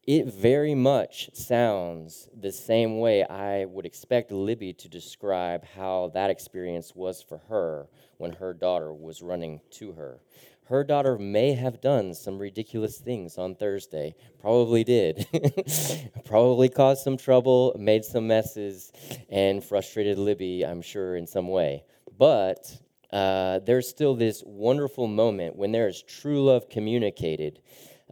it 0.07 0.25
very 0.25 0.73
much 0.73 1.29
sounds 1.33 2.27
the 2.33 2.51
same 2.51 2.99
way 2.99 3.23
I 3.23 3.65
would 3.65 3.85
expect 3.85 4.31
Libby 4.31 4.73
to 4.73 4.89
describe 4.89 5.63
how 5.63 6.11
that 6.15 6.31
experience 6.31 6.93
was 6.95 7.21
for 7.21 7.37
her 7.49 7.87
when 8.17 8.33
her 8.33 8.53
daughter 8.53 8.91
was 8.91 9.21
running 9.21 9.61
to 9.71 9.91
her. 9.93 10.19
Her 10.65 10.83
daughter 10.83 11.17
may 11.17 11.53
have 11.53 11.81
done 11.81 12.13
some 12.13 12.39
ridiculous 12.39 12.97
things 12.97 13.37
on 13.37 13.55
Thursday, 13.55 14.15
probably 14.39 14.83
did. 14.83 15.27
probably 16.25 16.69
caused 16.69 17.03
some 17.03 17.17
trouble, 17.17 17.75
made 17.77 18.05
some 18.05 18.27
messes, 18.27 18.91
and 19.29 19.63
frustrated 19.63 20.17
Libby, 20.17 20.65
I'm 20.65 20.81
sure, 20.81 21.15
in 21.15 21.27
some 21.27 21.49
way. 21.49 21.83
But 22.21 22.77
uh, 23.11 23.61
there's 23.65 23.89
still 23.89 24.13
this 24.13 24.43
wonderful 24.45 25.07
moment 25.07 25.55
when 25.55 25.71
there 25.71 25.87
is 25.87 26.03
true 26.03 26.43
love 26.43 26.69
communicated 26.69 27.61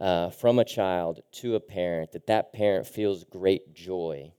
uh, 0.00 0.30
from 0.30 0.58
a 0.58 0.64
child 0.64 1.20
to 1.34 1.54
a 1.54 1.60
parent 1.60 2.10
that 2.10 2.26
that 2.26 2.52
parent 2.52 2.88
feels 2.88 3.22
great 3.22 3.72
joy. 3.72 4.32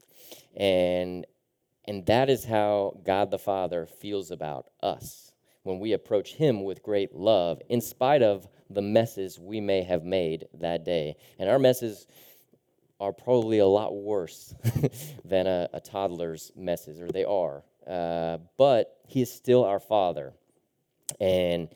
And 0.58 1.26
and 1.88 2.06
that 2.08 2.30
is 2.30 2.44
how 2.44 3.00
god 3.06 3.32
the 3.32 3.40
father 3.40 3.86
feels 3.86 4.30
about 4.30 4.66
us 4.84 5.32
when 5.64 5.80
we 5.80 5.94
approach 5.94 6.34
him 6.34 6.66
with 6.66 6.84
great 6.84 7.16
love 7.16 7.62
in 7.70 7.80
spite 7.80 8.22
of 8.22 8.50
the 8.70 8.82
messes 8.82 9.40
we 9.40 9.62
may 9.62 9.84
have 9.84 10.04
made 10.04 10.48
that 10.56 10.84
day. 10.84 11.16
And 11.40 11.50
our 11.50 11.60
messes 11.60 12.08
are 13.00 13.14
probably 13.14 13.60
a 13.60 13.66
lot 13.66 13.96
worse 13.96 14.54
than 15.24 15.48
a, 15.48 15.70
a, 15.72 15.80
toddler's 15.80 16.52
messes 16.58 17.00
or 17.00 17.08
they 17.08 17.24
are 17.24 17.64
uh, 17.88 18.38
but 18.58 18.98
he 19.08 19.22
is 19.22 19.32
still 19.32 19.64
our 19.64 19.80
father 19.80 20.34
and 21.20 21.70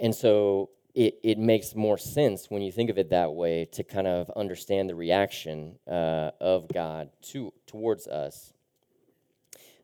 and 0.00 0.14
so 0.14 0.70
it, 0.98 1.20
it 1.22 1.38
makes 1.38 1.76
more 1.76 1.96
sense 1.96 2.50
when 2.50 2.60
you 2.60 2.72
think 2.72 2.90
of 2.90 2.98
it 2.98 3.10
that 3.10 3.32
way 3.32 3.64
to 3.66 3.84
kind 3.84 4.08
of 4.08 4.28
understand 4.34 4.90
the 4.90 4.96
reaction 4.96 5.78
uh, 5.86 6.32
of 6.40 6.66
God 6.66 7.10
to 7.30 7.52
towards 7.68 8.08
us. 8.08 8.52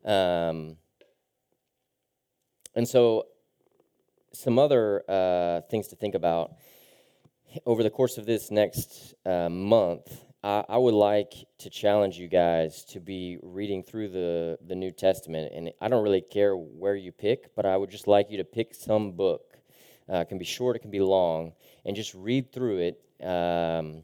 Um, 0.05 0.77
and 2.75 2.88
so, 2.88 3.27
some 4.33 4.59
other 4.59 5.05
uh, 5.09 5.61
things 5.70 5.87
to 5.88 5.97
think 5.97 6.16
about 6.16 6.55
over 7.64 7.85
the 7.85 7.90
course 7.90 8.18
of 8.18 8.27
this 8.27 8.51
next 8.51 9.14
uh, 9.25 9.49
month. 9.49 10.25
I, 10.44 10.64
I, 10.68 10.78
would 10.78 10.94
like 10.94 11.33
to 11.59 11.70
challenge 11.70 12.18
you 12.18 12.28
guys 12.28 12.85
to 12.90 13.00
be 13.00 13.38
reading 13.42 13.83
through 13.83 14.11
the, 14.11 14.59
the 14.66 14.74
New 14.74 14.92
Testament. 14.92 15.52
And 15.54 15.72
I 15.80 15.88
don't 15.88 16.04
really 16.04 16.20
care 16.20 16.54
where 16.54 16.94
you 16.94 17.12
pick, 17.12 17.57
but 17.57 17.64
I 17.64 17.76
would 17.76 17.90
just 17.90 18.07
like 18.07 18.30
you 18.30 18.37
to 18.37 18.44
pick 18.44 18.74
some 18.74 19.12
book 19.12 19.54
uh, 20.12 20.18
it 20.18 20.28
can 20.28 20.38
be 20.38 20.44
short, 20.44 20.76
it 20.76 20.80
can 20.80 20.90
be 20.90 21.00
long, 21.00 21.52
and 21.85 21.96
just 21.96 22.14
read 22.14 22.52
through 22.52 22.78
it. 22.78 23.26
Um, 23.26 24.02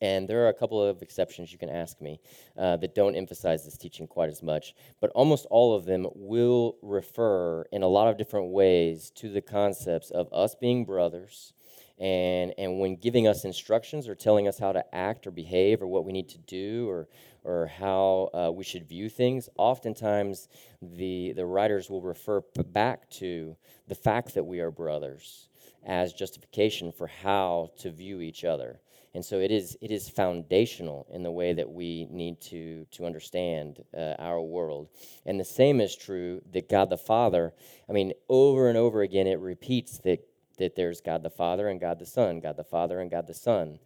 and 0.00 0.28
there 0.28 0.44
are 0.44 0.48
a 0.48 0.54
couple 0.54 0.82
of 0.82 1.02
exceptions 1.02 1.52
you 1.52 1.58
can 1.58 1.70
ask 1.70 2.00
me 2.00 2.20
uh, 2.56 2.76
that 2.76 2.94
don't 2.94 3.14
emphasize 3.14 3.64
this 3.64 3.76
teaching 3.76 4.06
quite 4.06 4.28
as 4.28 4.42
much, 4.42 4.74
but 5.00 5.10
almost 5.10 5.46
all 5.50 5.74
of 5.74 5.84
them 5.86 6.06
will 6.14 6.76
refer 6.82 7.64
in 7.72 7.82
a 7.82 7.88
lot 7.88 8.08
of 8.08 8.16
different 8.16 8.50
ways 8.50 9.10
to 9.16 9.28
the 9.28 9.40
concepts 9.40 10.10
of 10.10 10.32
us 10.32 10.54
being 10.54 10.84
brothers. 10.84 11.52
And, 12.00 12.54
and 12.58 12.78
when 12.78 12.96
giving 12.96 13.26
us 13.26 13.44
instructions 13.44 14.08
or 14.08 14.14
telling 14.14 14.46
us 14.46 14.58
how 14.58 14.72
to 14.72 14.94
act 14.94 15.26
or 15.26 15.32
behave 15.32 15.82
or 15.82 15.88
what 15.88 16.04
we 16.04 16.12
need 16.12 16.28
to 16.28 16.38
do 16.38 16.88
or, 16.88 17.08
or 17.42 17.66
how 17.66 18.30
uh, 18.32 18.52
we 18.52 18.62
should 18.62 18.88
view 18.88 19.08
things, 19.08 19.48
oftentimes 19.58 20.48
the, 20.80 21.32
the 21.32 21.44
writers 21.44 21.90
will 21.90 22.02
refer 22.02 22.40
back 22.72 23.10
to 23.10 23.56
the 23.88 23.96
fact 23.96 24.34
that 24.34 24.44
we 24.44 24.60
are 24.60 24.70
brothers 24.70 25.48
as 25.84 26.12
justification 26.12 26.92
for 26.92 27.08
how 27.08 27.70
to 27.78 27.90
view 27.90 28.20
each 28.20 28.44
other. 28.44 28.80
And 29.14 29.24
so 29.24 29.40
it 29.40 29.50
is, 29.50 29.76
it 29.80 29.90
is 29.90 30.08
foundational 30.08 31.06
in 31.12 31.22
the 31.22 31.30
way 31.32 31.52
that 31.54 31.68
we 31.68 32.06
need 32.10 32.40
to, 32.42 32.86
to 32.92 33.06
understand 33.06 33.82
uh, 33.96 34.14
our 34.18 34.40
world. 34.40 34.88
And 35.26 35.40
the 35.40 35.44
same 35.44 35.80
is 35.80 35.96
true 35.96 36.42
that 36.52 36.68
God 36.68 36.90
the 36.90 36.98
Father, 36.98 37.54
I 37.88 37.92
mean, 37.92 38.12
over 38.28 38.68
and 38.68 38.76
over 38.76 39.02
again, 39.02 39.26
it 39.26 39.40
repeats 39.40 39.98
that, 39.98 40.20
that 40.58 40.76
there's 40.76 41.00
God 41.00 41.22
the 41.22 41.30
Father 41.30 41.68
and 41.68 41.80
God 41.80 41.98
the 41.98 42.06
Son, 42.06 42.40
God 42.40 42.56
the 42.56 42.64
Father 42.64 43.00
and 43.00 43.10
God 43.10 43.26
the 43.26 43.34
Son. 43.34 43.78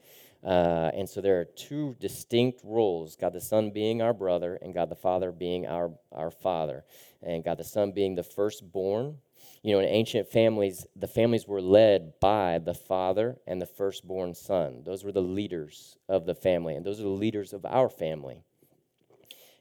Uh, 0.45 0.91
and 0.95 1.09
so 1.09 1.21
there 1.21 1.41
are 1.41 1.45
two 1.45 1.95
distinct 2.01 2.61
roles 2.65 3.15
God 3.15 3.33
the 3.33 3.41
Son 3.41 3.71
being 3.71 4.03
our 4.03 4.13
brother, 4.13 4.59
and 4.61 4.75
God 4.75 4.89
the 4.89 4.97
Father 4.97 5.31
being 5.31 5.67
our, 5.67 5.93
our 6.11 6.31
Father. 6.31 6.85
And 7.23 7.45
God 7.45 7.59
the 7.59 7.65
Son 7.65 7.93
being 7.93 8.17
the 8.17 8.25
firstborn. 8.25 9.19
You 9.63 9.75
know, 9.75 9.81
in 9.81 9.87
ancient 9.87 10.29
families, 10.29 10.87
the 10.97 11.07
families 11.07 11.47
were 11.47 11.63
led 11.63 12.15
by 12.21 12.59
the 12.59 12.75
father 12.75 13.39
and 13.47 13.63
the 13.63 13.67
firstborn 13.67 14.35
son. 14.35 14.83
Those 14.85 15.05
were 15.05 15.13
the 15.13 15.23
leaders 15.23 15.99
of 16.09 16.27
the 16.27 16.35
family, 16.35 16.75
and 16.75 16.85
those 16.85 16.99
are 16.99 17.05
the 17.05 17.09
leaders 17.09 17.53
of 17.53 17.65
our 17.65 17.89
family. 17.89 18.43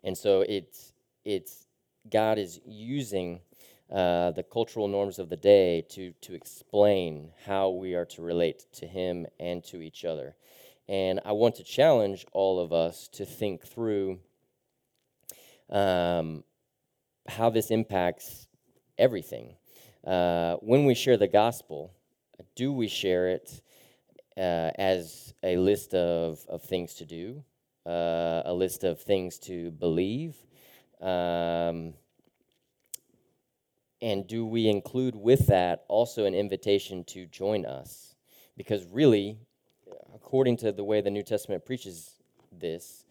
And 0.03 0.17
so 0.17 0.41
it's, 0.41 0.93
it's 1.23 1.67
God 2.11 2.39
is 2.39 2.59
using 2.65 3.41
uh, 3.91 4.31
the 4.31 4.43
cultural 4.43 4.87
norms 4.87 5.19
of 5.19 5.29
the 5.29 5.35
day 5.35 5.83
to, 5.89 6.13
to 6.21 6.33
explain 6.33 7.31
how 7.45 7.69
we 7.69 7.93
are 7.93 8.05
to 8.05 8.21
relate 8.21 8.65
to 8.71 8.87
Him 8.87 9.27
and 9.39 9.63
to 9.65 9.81
each 9.81 10.05
other. 10.05 10.35
And 10.87 11.19
I 11.25 11.33
want 11.33 11.55
to 11.55 11.63
challenge 11.63 12.25
all 12.31 12.59
of 12.59 12.71
us 12.71 13.09
to 13.09 13.25
think 13.25 13.63
through 13.65 14.19
um, 15.69 16.43
how 17.27 17.49
this 17.49 17.69
impacts 17.69 18.47
everything. 18.97 19.55
Uh, 20.05 20.55
when 20.55 20.85
we 20.85 20.95
share 20.95 21.17
the 21.17 21.27
gospel, 21.27 21.93
do 22.55 22.71
we 22.71 22.87
share 22.87 23.27
it 23.27 23.61
uh, 24.37 24.71
as 24.75 25.33
a 25.43 25.57
list 25.57 25.93
of, 25.93 26.39
of 26.47 26.63
things 26.63 26.93
to 26.95 27.05
do, 27.05 27.43
uh, 27.85 28.43
a 28.45 28.53
list 28.53 28.83
of 28.83 29.01
things 29.01 29.37
to 29.39 29.71
believe? 29.71 30.35
Um, 31.01 31.93
and 34.01 34.27
do 34.27 34.45
we 34.45 34.67
include 34.67 35.15
with 35.15 35.47
that 35.47 35.83
also 35.87 36.25
an 36.25 36.33
invitation 36.33 37.03
to 37.05 37.25
join 37.27 37.65
us? 37.65 38.15
Because 38.57 38.85
really, 38.85 39.37
according 40.15 40.57
to 40.57 40.71
the 40.71 40.83
way 40.83 41.01
the 41.01 41.11
New 41.11 41.23
Testament 41.23 41.65
preaches 41.65 42.15
this, 42.51 43.05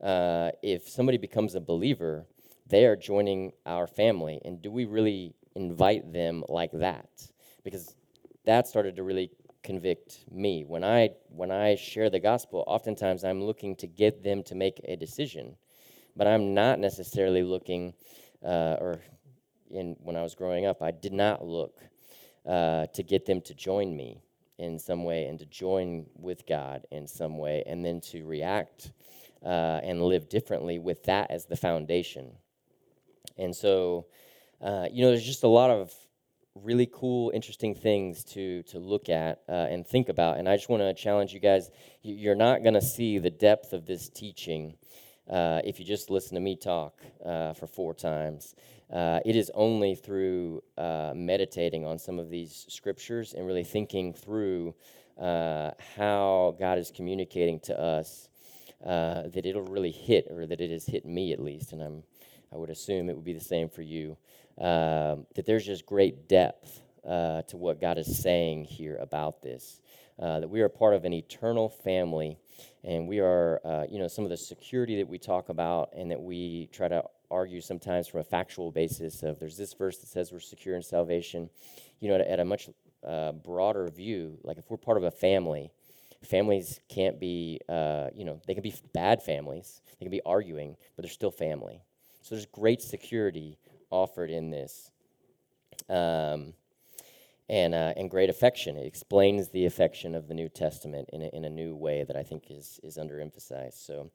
uh, 0.00 0.50
if 0.62 0.88
somebody 0.88 1.18
becomes 1.18 1.54
a 1.54 1.60
believer, 1.60 2.26
they 2.66 2.84
are 2.84 2.96
joining 2.96 3.52
our 3.64 3.86
family. 3.86 4.40
And 4.44 4.60
do 4.62 4.70
we 4.70 4.84
really 4.84 5.34
invite 5.54 6.12
them 6.12 6.44
like 6.48 6.72
that? 6.72 7.08
Because 7.64 7.94
that 8.44 8.68
started 8.68 8.96
to 8.96 9.02
really 9.02 9.30
convict 9.62 10.20
me. 10.30 10.64
When 10.64 10.84
I 10.84 11.10
when 11.28 11.50
I 11.50 11.74
share 11.74 12.08
the 12.08 12.20
gospel, 12.20 12.62
oftentimes 12.68 13.24
I'm 13.24 13.42
looking 13.42 13.74
to 13.76 13.86
get 13.88 14.22
them 14.22 14.44
to 14.44 14.54
make 14.54 14.80
a 14.84 14.96
decision, 14.96 15.56
but 16.14 16.28
I'm 16.28 16.54
not 16.54 16.78
necessarily 16.78 17.42
looking, 17.42 17.94
uh, 18.44 18.76
or 18.80 19.00
in 19.70 19.96
when 20.02 20.16
I 20.16 20.22
was 20.22 20.34
growing 20.34 20.66
up, 20.66 20.82
I 20.82 20.90
did 20.90 21.12
not 21.12 21.44
look 21.44 21.80
uh, 22.46 22.86
to 22.86 23.02
get 23.02 23.26
them 23.26 23.40
to 23.42 23.54
join 23.54 23.96
me 23.96 24.22
in 24.58 24.78
some 24.78 25.04
way 25.04 25.26
and 25.26 25.38
to 25.38 25.46
join 25.46 26.06
with 26.14 26.46
God 26.46 26.86
in 26.90 27.06
some 27.06 27.36
way 27.38 27.62
and 27.66 27.84
then 27.84 28.00
to 28.00 28.24
react 28.24 28.92
uh, 29.44 29.80
and 29.82 30.02
live 30.02 30.28
differently 30.28 30.78
with 30.78 31.04
that 31.04 31.30
as 31.30 31.44
the 31.46 31.56
foundation. 31.56 32.32
And 33.36 33.54
so 33.54 34.06
uh, 34.60 34.86
you 34.90 35.02
know, 35.02 35.10
there's 35.10 35.24
just 35.24 35.44
a 35.44 35.48
lot 35.48 35.70
of 35.70 35.92
really 36.54 36.88
cool, 36.90 37.30
interesting 37.34 37.74
things 37.74 38.24
to 38.24 38.62
to 38.64 38.78
look 38.78 39.08
at 39.08 39.42
uh, 39.48 39.66
and 39.70 39.86
think 39.86 40.08
about. 40.08 40.38
And 40.38 40.48
I 40.48 40.56
just 40.56 40.68
want 40.68 40.82
to 40.82 40.94
challenge 40.94 41.32
you 41.32 41.40
guys. 41.40 41.70
You're 42.02 42.34
not 42.34 42.62
going 42.62 42.74
to 42.74 42.82
see 42.82 43.18
the 43.18 43.30
depth 43.30 43.72
of 43.72 43.86
this 43.86 44.08
teaching 44.08 44.74
uh, 45.28 45.60
if 45.64 45.78
you 45.78 45.84
just 45.84 46.08
listen 46.08 46.34
to 46.34 46.40
me 46.40 46.56
talk 46.56 47.02
uh, 47.24 47.52
for 47.52 47.66
four 47.66 47.94
times. 47.94 48.54
Uh, 48.92 49.20
it 49.24 49.34
is 49.36 49.50
only 49.54 49.94
through 49.94 50.62
uh, 50.78 51.12
meditating 51.14 51.84
on 51.84 51.98
some 51.98 52.18
of 52.18 52.30
these 52.30 52.66
scriptures 52.68 53.34
and 53.34 53.46
really 53.46 53.64
thinking 53.64 54.12
through 54.12 54.74
uh, 55.20 55.70
how 55.96 56.54
God 56.58 56.78
is 56.78 56.92
communicating 56.94 57.58
to 57.60 57.78
us 57.78 58.28
that 58.84 59.44
it'll 59.44 59.62
really 59.62 59.90
hit, 59.90 60.28
or 60.30 60.46
that 60.46 60.60
it 60.60 60.70
has 60.70 60.86
hit 60.86 61.04
me 61.04 61.32
at 61.32 61.40
least, 61.40 61.72
and 61.72 61.82
I'm 61.82 62.02
I 62.52 62.56
would 62.56 62.70
assume 62.70 63.10
it 63.10 63.16
would 63.16 63.24
be 63.24 63.32
the 63.32 63.40
same 63.40 63.68
for 63.68 63.82
you 63.82 64.16
um, 64.58 65.26
that 65.34 65.44
there's 65.44 65.66
just 65.66 65.84
great 65.84 66.28
depth 66.28 66.80
uh, 67.06 67.42
to 67.42 67.56
what 67.56 67.80
God 67.80 67.98
is 67.98 68.18
saying 68.18 68.64
here 68.64 68.96
about 68.96 69.42
this. 69.42 69.80
Uh, 70.18 70.40
that 70.40 70.48
we 70.48 70.62
are 70.62 70.68
part 70.68 70.94
of 70.94 71.04
an 71.04 71.12
eternal 71.12 71.68
family, 71.68 72.38
and 72.82 73.06
we 73.06 73.20
are, 73.20 73.60
uh, 73.66 73.84
you 73.90 73.98
know, 73.98 74.08
some 74.08 74.24
of 74.24 74.30
the 74.30 74.36
security 74.36 74.96
that 74.96 75.06
we 75.06 75.18
talk 75.18 75.50
about 75.50 75.90
and 75.94 76.10
that 76.10 76.20
we 76.20 76.70
try 76.72 76.88
to 76.88 77.04
argue 77.30 77.60
sometimes 77.60 78.08
from 78.08 78.20
a 78.20 78.24
factual 78.24 78.70
basis 78.70 79.22
of 79.22 79.38
there's 79.38 79.56
this 79.56 79.72
verse 79.74 79.98
that 79.98 80.08
says 80.08 80.32
we're 80.32 80.40
secure 80.40 80.76
in 80.76 80.82
salvation, 80.82 81.50
you 82.00 82.08
know, 82.08 82.16
at, 82.16 82.20
at 82.22 82.40
a 82.40 82.44
much 82.44 82.68
uh, 83.06 83.32
broader 83.32 83.88
view, 83.88 84.38
like 84.42 84.58
if 84.58 84.70
we're 84.70 84.76
part 84.76 84.96
of 84.96 85.04
a 85.04 85.10
family, 85.10 85.70
families 86.24 86.80
can't 86.88 87.20
be, 87.20 87.60
uh, 87.68 88.08
you 88.14 88.24
know, 88.24 88.40
they 88.46 88.54
can 88.54 88.62
be 88.62 88.74
bad 88.92 89.22
families, 89.22 89.80
they 89.98 90.04
can 90.04 90.10
be 90.10 90.22
arguing, 90.26 90.76
but 90.94 91.02
they're 91.02 91.10
still 91.10 91.30
family. 91.30 91.82
So 92.22 92.34
there's 92.34 92.46
great 92.46 92.82
security 92.82 93.58
offered 93.90 94.30
in 94.30 94.50
this. 94.50 94.90
Um, 95.88 96.54
and, 97.48 97.74
uh, 97.74 97.92
and 97.96 98.10
great 98.10 98.28
affection. 98.28 98.76
It 98.76 98.86
explains 98.86 99.50
the 99.50 99.66
affection 99.66 100.14
of 100.14 100.26
the 100.26 100.34
New 100.34 100.48
Testament 100.48 101.08
in 101.12 101.22
a, 101.22 101.26
in 101.26 101.44
a 101.44 101.50
new 101.50 101.76
way 101.76 102.02
that 102.02 102.16
I 102.16 102.24
think 102.24 102.50
is, 102.50 102.80
is 102.82 102.98
underemphasized. 102.98 103.86
So, 103.86 104.10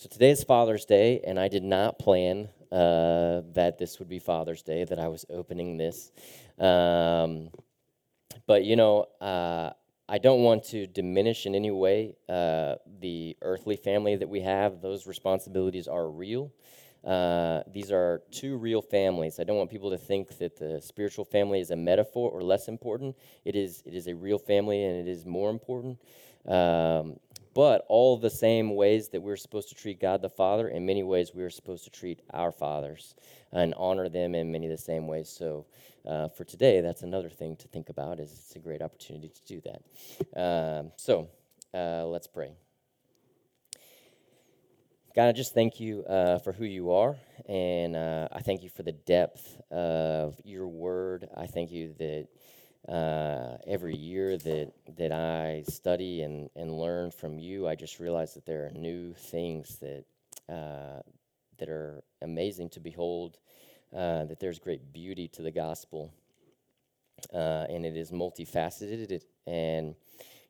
so 0.00 0.08
today 0.08 0.30
is 0.30 0.42
Father's 0.42 0.86
Day, 0.86 1.20
and 1.26 1.38
I 1.38 1.48
did 1.48 1.62
not 1.62 1.98
plan 1.98 2.48
uh, 2.72 3.42
that 3.52 3.76
this 3.78 3.98
would 3.98 4.08
be 4.08 4.18
Father's 4.18 4.62
Day, 4.62 4.84
that 4.84 4.98
I 4.98 5.08
was 5.08 5.26
opening 5.28 5.76
this. 5.76 6.10
Um, 6.58 7.50
but, 8.46 8.64
you 8.64 8.76
know, 8.76 9.04
uh, 9.20 9.72
I 10.08 10.16
don't 10.16 10.42
want 10.42 10.64
to 10.68 10.86
diminish 10.86 11.44
in 11.44 11.54
any 11.54 11.70
way 11.70 12.16
uh, 12.30 12.76
the 13.00 13.36
earthly 13.42 13.76
family 13.76 14.16
that 14.16 14.26
we 14.30 14.40
have. 14.40 14.80
Those 14.80 15.06
responsibilities 15.06 15.86
are 15.86 16.08
real. 16.08 16.50
Uh, 17.04 17.60
these 17.70 17.92
are 17.92 18.22
two 18.30 18.56
real 18.56 18.80
families. 18.80 19.38
I 19.38 19.44
don't 19.44 19.58
want 19.58 19.70
people 19.70 19.90
to 19.90 19.98
think 19.98 20.38
that 20.38 20.56
the 20.56 20.80
spiritual 20.80 21.26
family 21.26 21.60
is 21.60 21.72
a 21.72 21.76
metaphor 21.76 22.30
or 22.30 22.40
less 22.40 22.68
important. 22.68 23.16
It 23.44 23.54
is, 23.54 23.82
it 23.84 23.92
is 23.92 24.06
a 24.06 24.14
real 24.14 24.38
family 24.38 24.82
and 24.82 25.06
it 25.06 25.10
is 25.10 25.26
more 25.26 25.50
important. 25.50 25.98
Um, 26.46 27.18
but 27.54 27.84
all 27.88 28.16
the 28.16 28.30
same 28.30 28.74
ways 28.76 29.08
that 29.08 29.20
we're 29.20 29.36
supposed 29.36 29.68
to 29.70 29.74
treat 29.74 30.00
God 30.00 30.22
the 30.22 30.28
Father, 30.28 30.68
in 30.68 30.86
many 30.86 31.02
ways 31.02 31.32
we 31.34 31.42
are 31.42 31.50
supposed 31.50 31.84
to 31.84 31.90
treat 31.90 32.20
our 32.32 32.52
fathers 32.52 33.14
and 33.52 33.74
honor 33.76 34.08
them 34.08 34.34
in 34.34 34.52
many 34.52 34.66
of 34.66 34.72
the 34.72 34.78
same 34.78 35.06
ways. 35.06 35.28
So 35.28 35.66
uh, 36.06 36.28
for 36.28 36.44
today, 36.44 36.80
that's 36.80 37.02
another 37.02 37.28
thing 37.28 37.56
to 37.56 37.68
think 37.68 37.88
about. 37.88 38.20
Is 38.20 38.32
it's 38.32 38.56
a 38.56 38.60
great 38.60 38.82
opportunity 38.82 39.28
to 39.28 39.44
do 39.46 39.62
that. 39.62 40.40
Um, 40.40 40.92
so 40.96 41.28
uh, 41.74 42.06
let's 42.06 42.26
pray. 42.26 42.52
God, 45.16 45.26
I 45.26 45.32
just 45.32 45.54
thank 45.54 45.80
you 45.80 46.04
uh, 46.04 46.38
for 46.38 46.52
who 46.52 46.64
you 46.64 46.92
are, 46.92 47.16
and 47.48 47.96
uh, 47.96 48.28
I 48.30 48.42
thank 48.42 48.62
you 48.62 48.68
for 48.68 48.84
the 48.84 48.92
depth 48.92 49.60
of 49.72 50.40
your 50.44 50.68
word. 50.68 51.28
I 51.36 51.46
thank 51.46 51.72
you 51.72 51.94
that 51.98 52.28
uh, 52.88 53.56
every 53.66 53.96
year 53.96 54.36
that 54.36 54.72
that 54.96 55.12
I 55.12 55.64
study 55.68 56.22
and, 56.22 56.50
and 56.56 56.78
learn 56.78 57.10
from 57.10 57.38
you, 57.38 57.68
I 57.68 57.74
just 57.74 58.00
realize 58.00 58.34
that 58.34 58.46
there 58.46 58.66
are 58.66 58.70
new 58.70 59.12
things 59.14 59.76
that 59.76 60.04
uh, 60.48 61.02
that 61.58 61.68
are 61.68 62.02
amazing 62.22 62.70
to 62.70 62.80
behold. 62.80 63.38
Uh, 63.94 64.24
that 64.26 64.38
there's 64.38 64.60
great 64.60 64.92
beauty 64.92 65.26
to 65.26 65.42
the 65.42 65.50
gospel, 65.50 66.12
uh, 67.34 67.66
and 67.68 67.84
it 67.84 67.96
is 67.96 68.12
multifaceted 68.12 69.20
and 69.46 69.96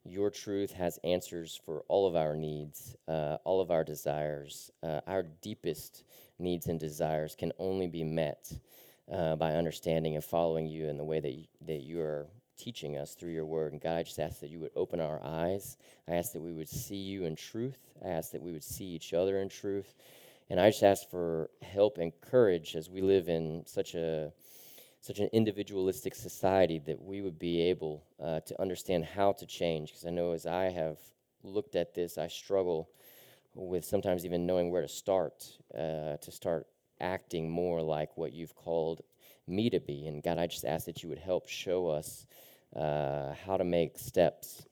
your 0.05 0.31
truth 0.31 0.73
has 0.73 0.99
answers 1.05 1.61
for 1.65 1.85
all 1.89 2.07
of 2.07 2.17
our 2.17 2.35
needs, 2.35 2.97
uh, 3.07 3.37
all 3.45 3.61
of 3.61 3.71
our 3.71 3.85
desires. 3.85 4.71
Uh, 4.83 5.01
our 5.07 5.23
deepest 5.23 6.05
needs 6.39 6.67
and 6.67 6.81
desires 6.81 7.35
can 7.35 7.53
only 7.59 7.87
be 7.87 8.03
met 8.03 8.53
uh, 9.13 9.37
by 9.37 9.55
understanding 9.55 10.15
and 10.15 10.25
following 10.25 10.67
you 10.67 10.89
in 10.89 10.97
the 10.97 11.05
way 11.05 11.21
that 11.21 11.33
you, 11.33 11.45
that 11.67 11.83
you 11.83 12.01
are 12.01 12.27
teaching 12.57 12.97
us 12.97 13.15
through 13.15 13.33
your 13.33 13.47
word. 13.47 13.73
And 13.73 13.81
God, 13.81 13.97
I 13.97 14.03
just 14.03 14.19
ask 14.19 14.41
that 14.41 14.51
you 14.51 14.61
would 14.61 14.71
open 14.77 15.01
our 15.01 15.21
eyes. 15.23 15.77
I 16.09 16.15
ask 16.15 16.33
that 16.33 16.43
we 16.43 16.53
would 16.53 16.69
see 16.69 16.97
you 16.97 17.25
in 17.25 17.35
truth. 17.35 17.79
I 18.05 18.09
ask 18.09 18.33
that 18.33 18.43
we 18.43 18.53
would 18.53 18.65
see 18.65 18.85
each 18.85 19.15
other 19.15 19.41
in 19.41 19.49
truth. 19.49 19.95
And 20.51 20.61
I 20.61 20.71
just 20.71 20.83
ask 20.83 21.09
for 21.09 21.51
help 21.63 21.99
and 21.99 22.13
courage 22.21 22.77
as 22.77 22.91
we 22.91 23.01
live 23.01 23.29
in 23.29 23.65
such 23.67 23.95
a 23.95 24.33
such 25.03 25.19
an 25.19 25.31
individualistic 25.33 26.15
society 26.15 26.79
that 26.79 27.01
we 27.01 27.23
would 27.23 27.39
be 27.39 27.63
able 27.63 28.05
uh, 28.23 28.41
to 28.41 28.61
understand 28.61 29.03
how 29.03 29.33
to 29.33 29.47
change. 29.47 29.89
Because 29.89 30.05
I 30.05 30.11
know 30.11 30.33
as 30.33 30.45
I 30.45 30.65
have 30.65 30.99
looked 31.43 31.75
at 31.75 31.95
this, 31.95 32.19
I 32.19 32.27
struggle 32.29 32.91
with 33.55 33.85
sometimes 33.85 34.27
even 34.27 34.45
knowing 34.45 34.71
where 34.71 34.83
to 34.83 34.89
start, 34.89 35.47
uh, 35.75 36.19
to 36.19 36.31
start 36.31 36.67
acting 37.01 37.51
more 37.51 37.83
like 37.83 38.17
what 38.17 38.33
you've 38.33 38.55
called 38.55 39.03
me 39.47 39.71
to 39.71 39.81
be. 39.81 40.07
And 40.07 40.23
God, 40.23 40.39
I 40.39 40.47
just 40.47 40.65
ask 40.65 40.87
that 40.87 41.03
you 41.03 41.09
would 41.09 41.19
help 41.19 41.49
show 41.49 41.89
us 41.89 42.27
uh, 42.77 43.35
how 43.47 43.57
to 43.57 43.65
make 43.65 43.99
steps 43.99 44.67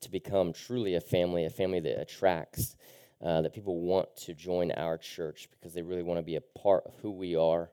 to 0.00 0.10
become 0.10 0.52
truly 0.52 0.94
a 0.94 1.00
family, 1.00 1.44
a 1.44 1.50
family 1.50 1.80
that 1.80 2.00
attracts, 2.00 2.76
uh, 3.22 3.42
that 3.42 3.52
people 3.52 3.80
want 3.80 4.14
to 4.16 4.34
join 4.34 4.70
our 4.72 4.96
church 4.98 5.48
because 5.50 5.74
they 5.74 5.82
really 5.82 6.02
want 6.02 6.18
to 6.18 6.22
be 6.22 6.36
a 6.36 6.40
part 6.40 6.84
of 6.86 6.94
who 7.02 7.10
we 7.10 7.34
are 7.34 7.70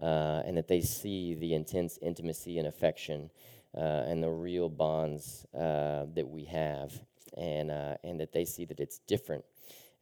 uh, 0.00 0.42
and 0.44 0.56
that 0.56 0.68
they 0.68 0.80
see 0.80 1.34
the 1.34 1.54
intense 1.54 1.98
intimacy 2.02 2.58
and 2.58 2.66
affection 2.66 3.30
uh, 3.76 4.04
and 4.06 4.22
the 4.22 4.30
real 4.30 4.68
bonds 4.68 5.46
uh, 5.54 6.04
that 6.14 6.28
we 6.28 6.44
have, 6.44 6.92
and 7.36 7.70
uh, 7.70 7.96
and 8.04 8.20
that 8.20 8.32
they 8.32 8.44
see 8.44 8.64
that 8.66 8.80
it's 8.80 8.98
different, 8.98 9.44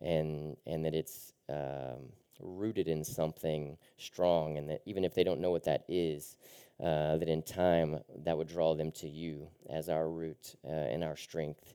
and 0.01 0.57
and 0.67 0.85
that 0.85 0.95
it's 0.95 1.33
um, 1.49 2.11
rooted 2.40 2.88
in 2.88 3.05
something 3.05 3.76
strong, 3.96 4.59
and 4.59 4.68
that 4.68 4.83
even 4.87 5.05
if 5.05 5.14
they 5.14 5.24
don't 5.24 5.40
know 5.40 5.50
what 5.50 5.64
that 5.64 5.85
is, 5.88 6.37
uh, 6.83 7.16
that 7.16 7.29
in 7.29 7.42
time 7.42 8.00
that 8.24 8.37
would 8.37 8.48
draw 8.48 8.74
them 8.74 8.90
to 8.92 9.09
you 9.09 9.48
as 9.68 9.88
our 9.88 10.09
root 10.09 10.57
uh, 10.66 10.70
and 10.70 11.05
our 11.05 11.16
strength. 11.16 11.74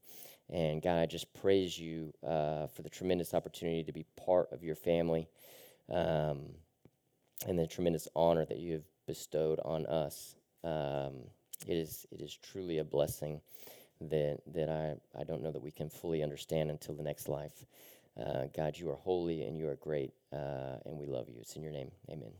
And 0.49 0.81
God, 0.81 0.99
I 0.99 1.05
just 1.05 1.33
praise 1.33 1.77
you 1.79 2.13
for 2.21 2.81
the 2.83 2.89
tremendous 2.89 3.33
opportunity 3.33 3.83
to 3.83 3.91
be 3.91 4.05
part 4.15 4.51
of 4.51 4.63
your 4.63 4.75
family. 4.75 5.27
Um, 5.91 6.49
and 7.47 7.59
the 7.59 7.67
tremendous 7.67 8.07
honor 8.15 8.45
that 8.45 8.59
you 8.59 8.73
have 8.73 8.83
bestowed 9.07 9.59
on 9.63 9.85
us. 9.85 10.35
Um, 10.63 11.25
it 11.67 11.77
is 11.77 12.05
it 12.11 12.21
is 12.21 12.35
truly 12.35 12.79
a 12.79 12.83
blessing 12.83 13.41
that 14.01 14.39
that 14.53 14.69
I, 14.69 14.95
I 15.19 15.23
don't 15.23 15.41
know 15.41 15.51
that 15.51 15.61
we 15.61 15.71
can 15.71 15.89
fully 15.89 16.23
understand 16.23 16.69
until 16.69 16.95
the 16.95 17.03
next 17.03 17.27
life. 17.27 17.65
Uh, 18.19 18.45
God, 18.55 18.77
you 18.77 18.89
are 18.89 18.95
holy 18.95 19.43
and 19.43 19.57
you 19.57 19.67
are 19.67 19.75
great, 19.75 20.13
uh, 20.31 20.77
and 20.85 20.97
we 20.97 21.05
love 21.05 21.27
you. 21.29 21.35
It's 21.39 21.55
in 21.55 21.63
your 21.63 21.71
name. 21.71 21.91
Amen. 22.09 22.31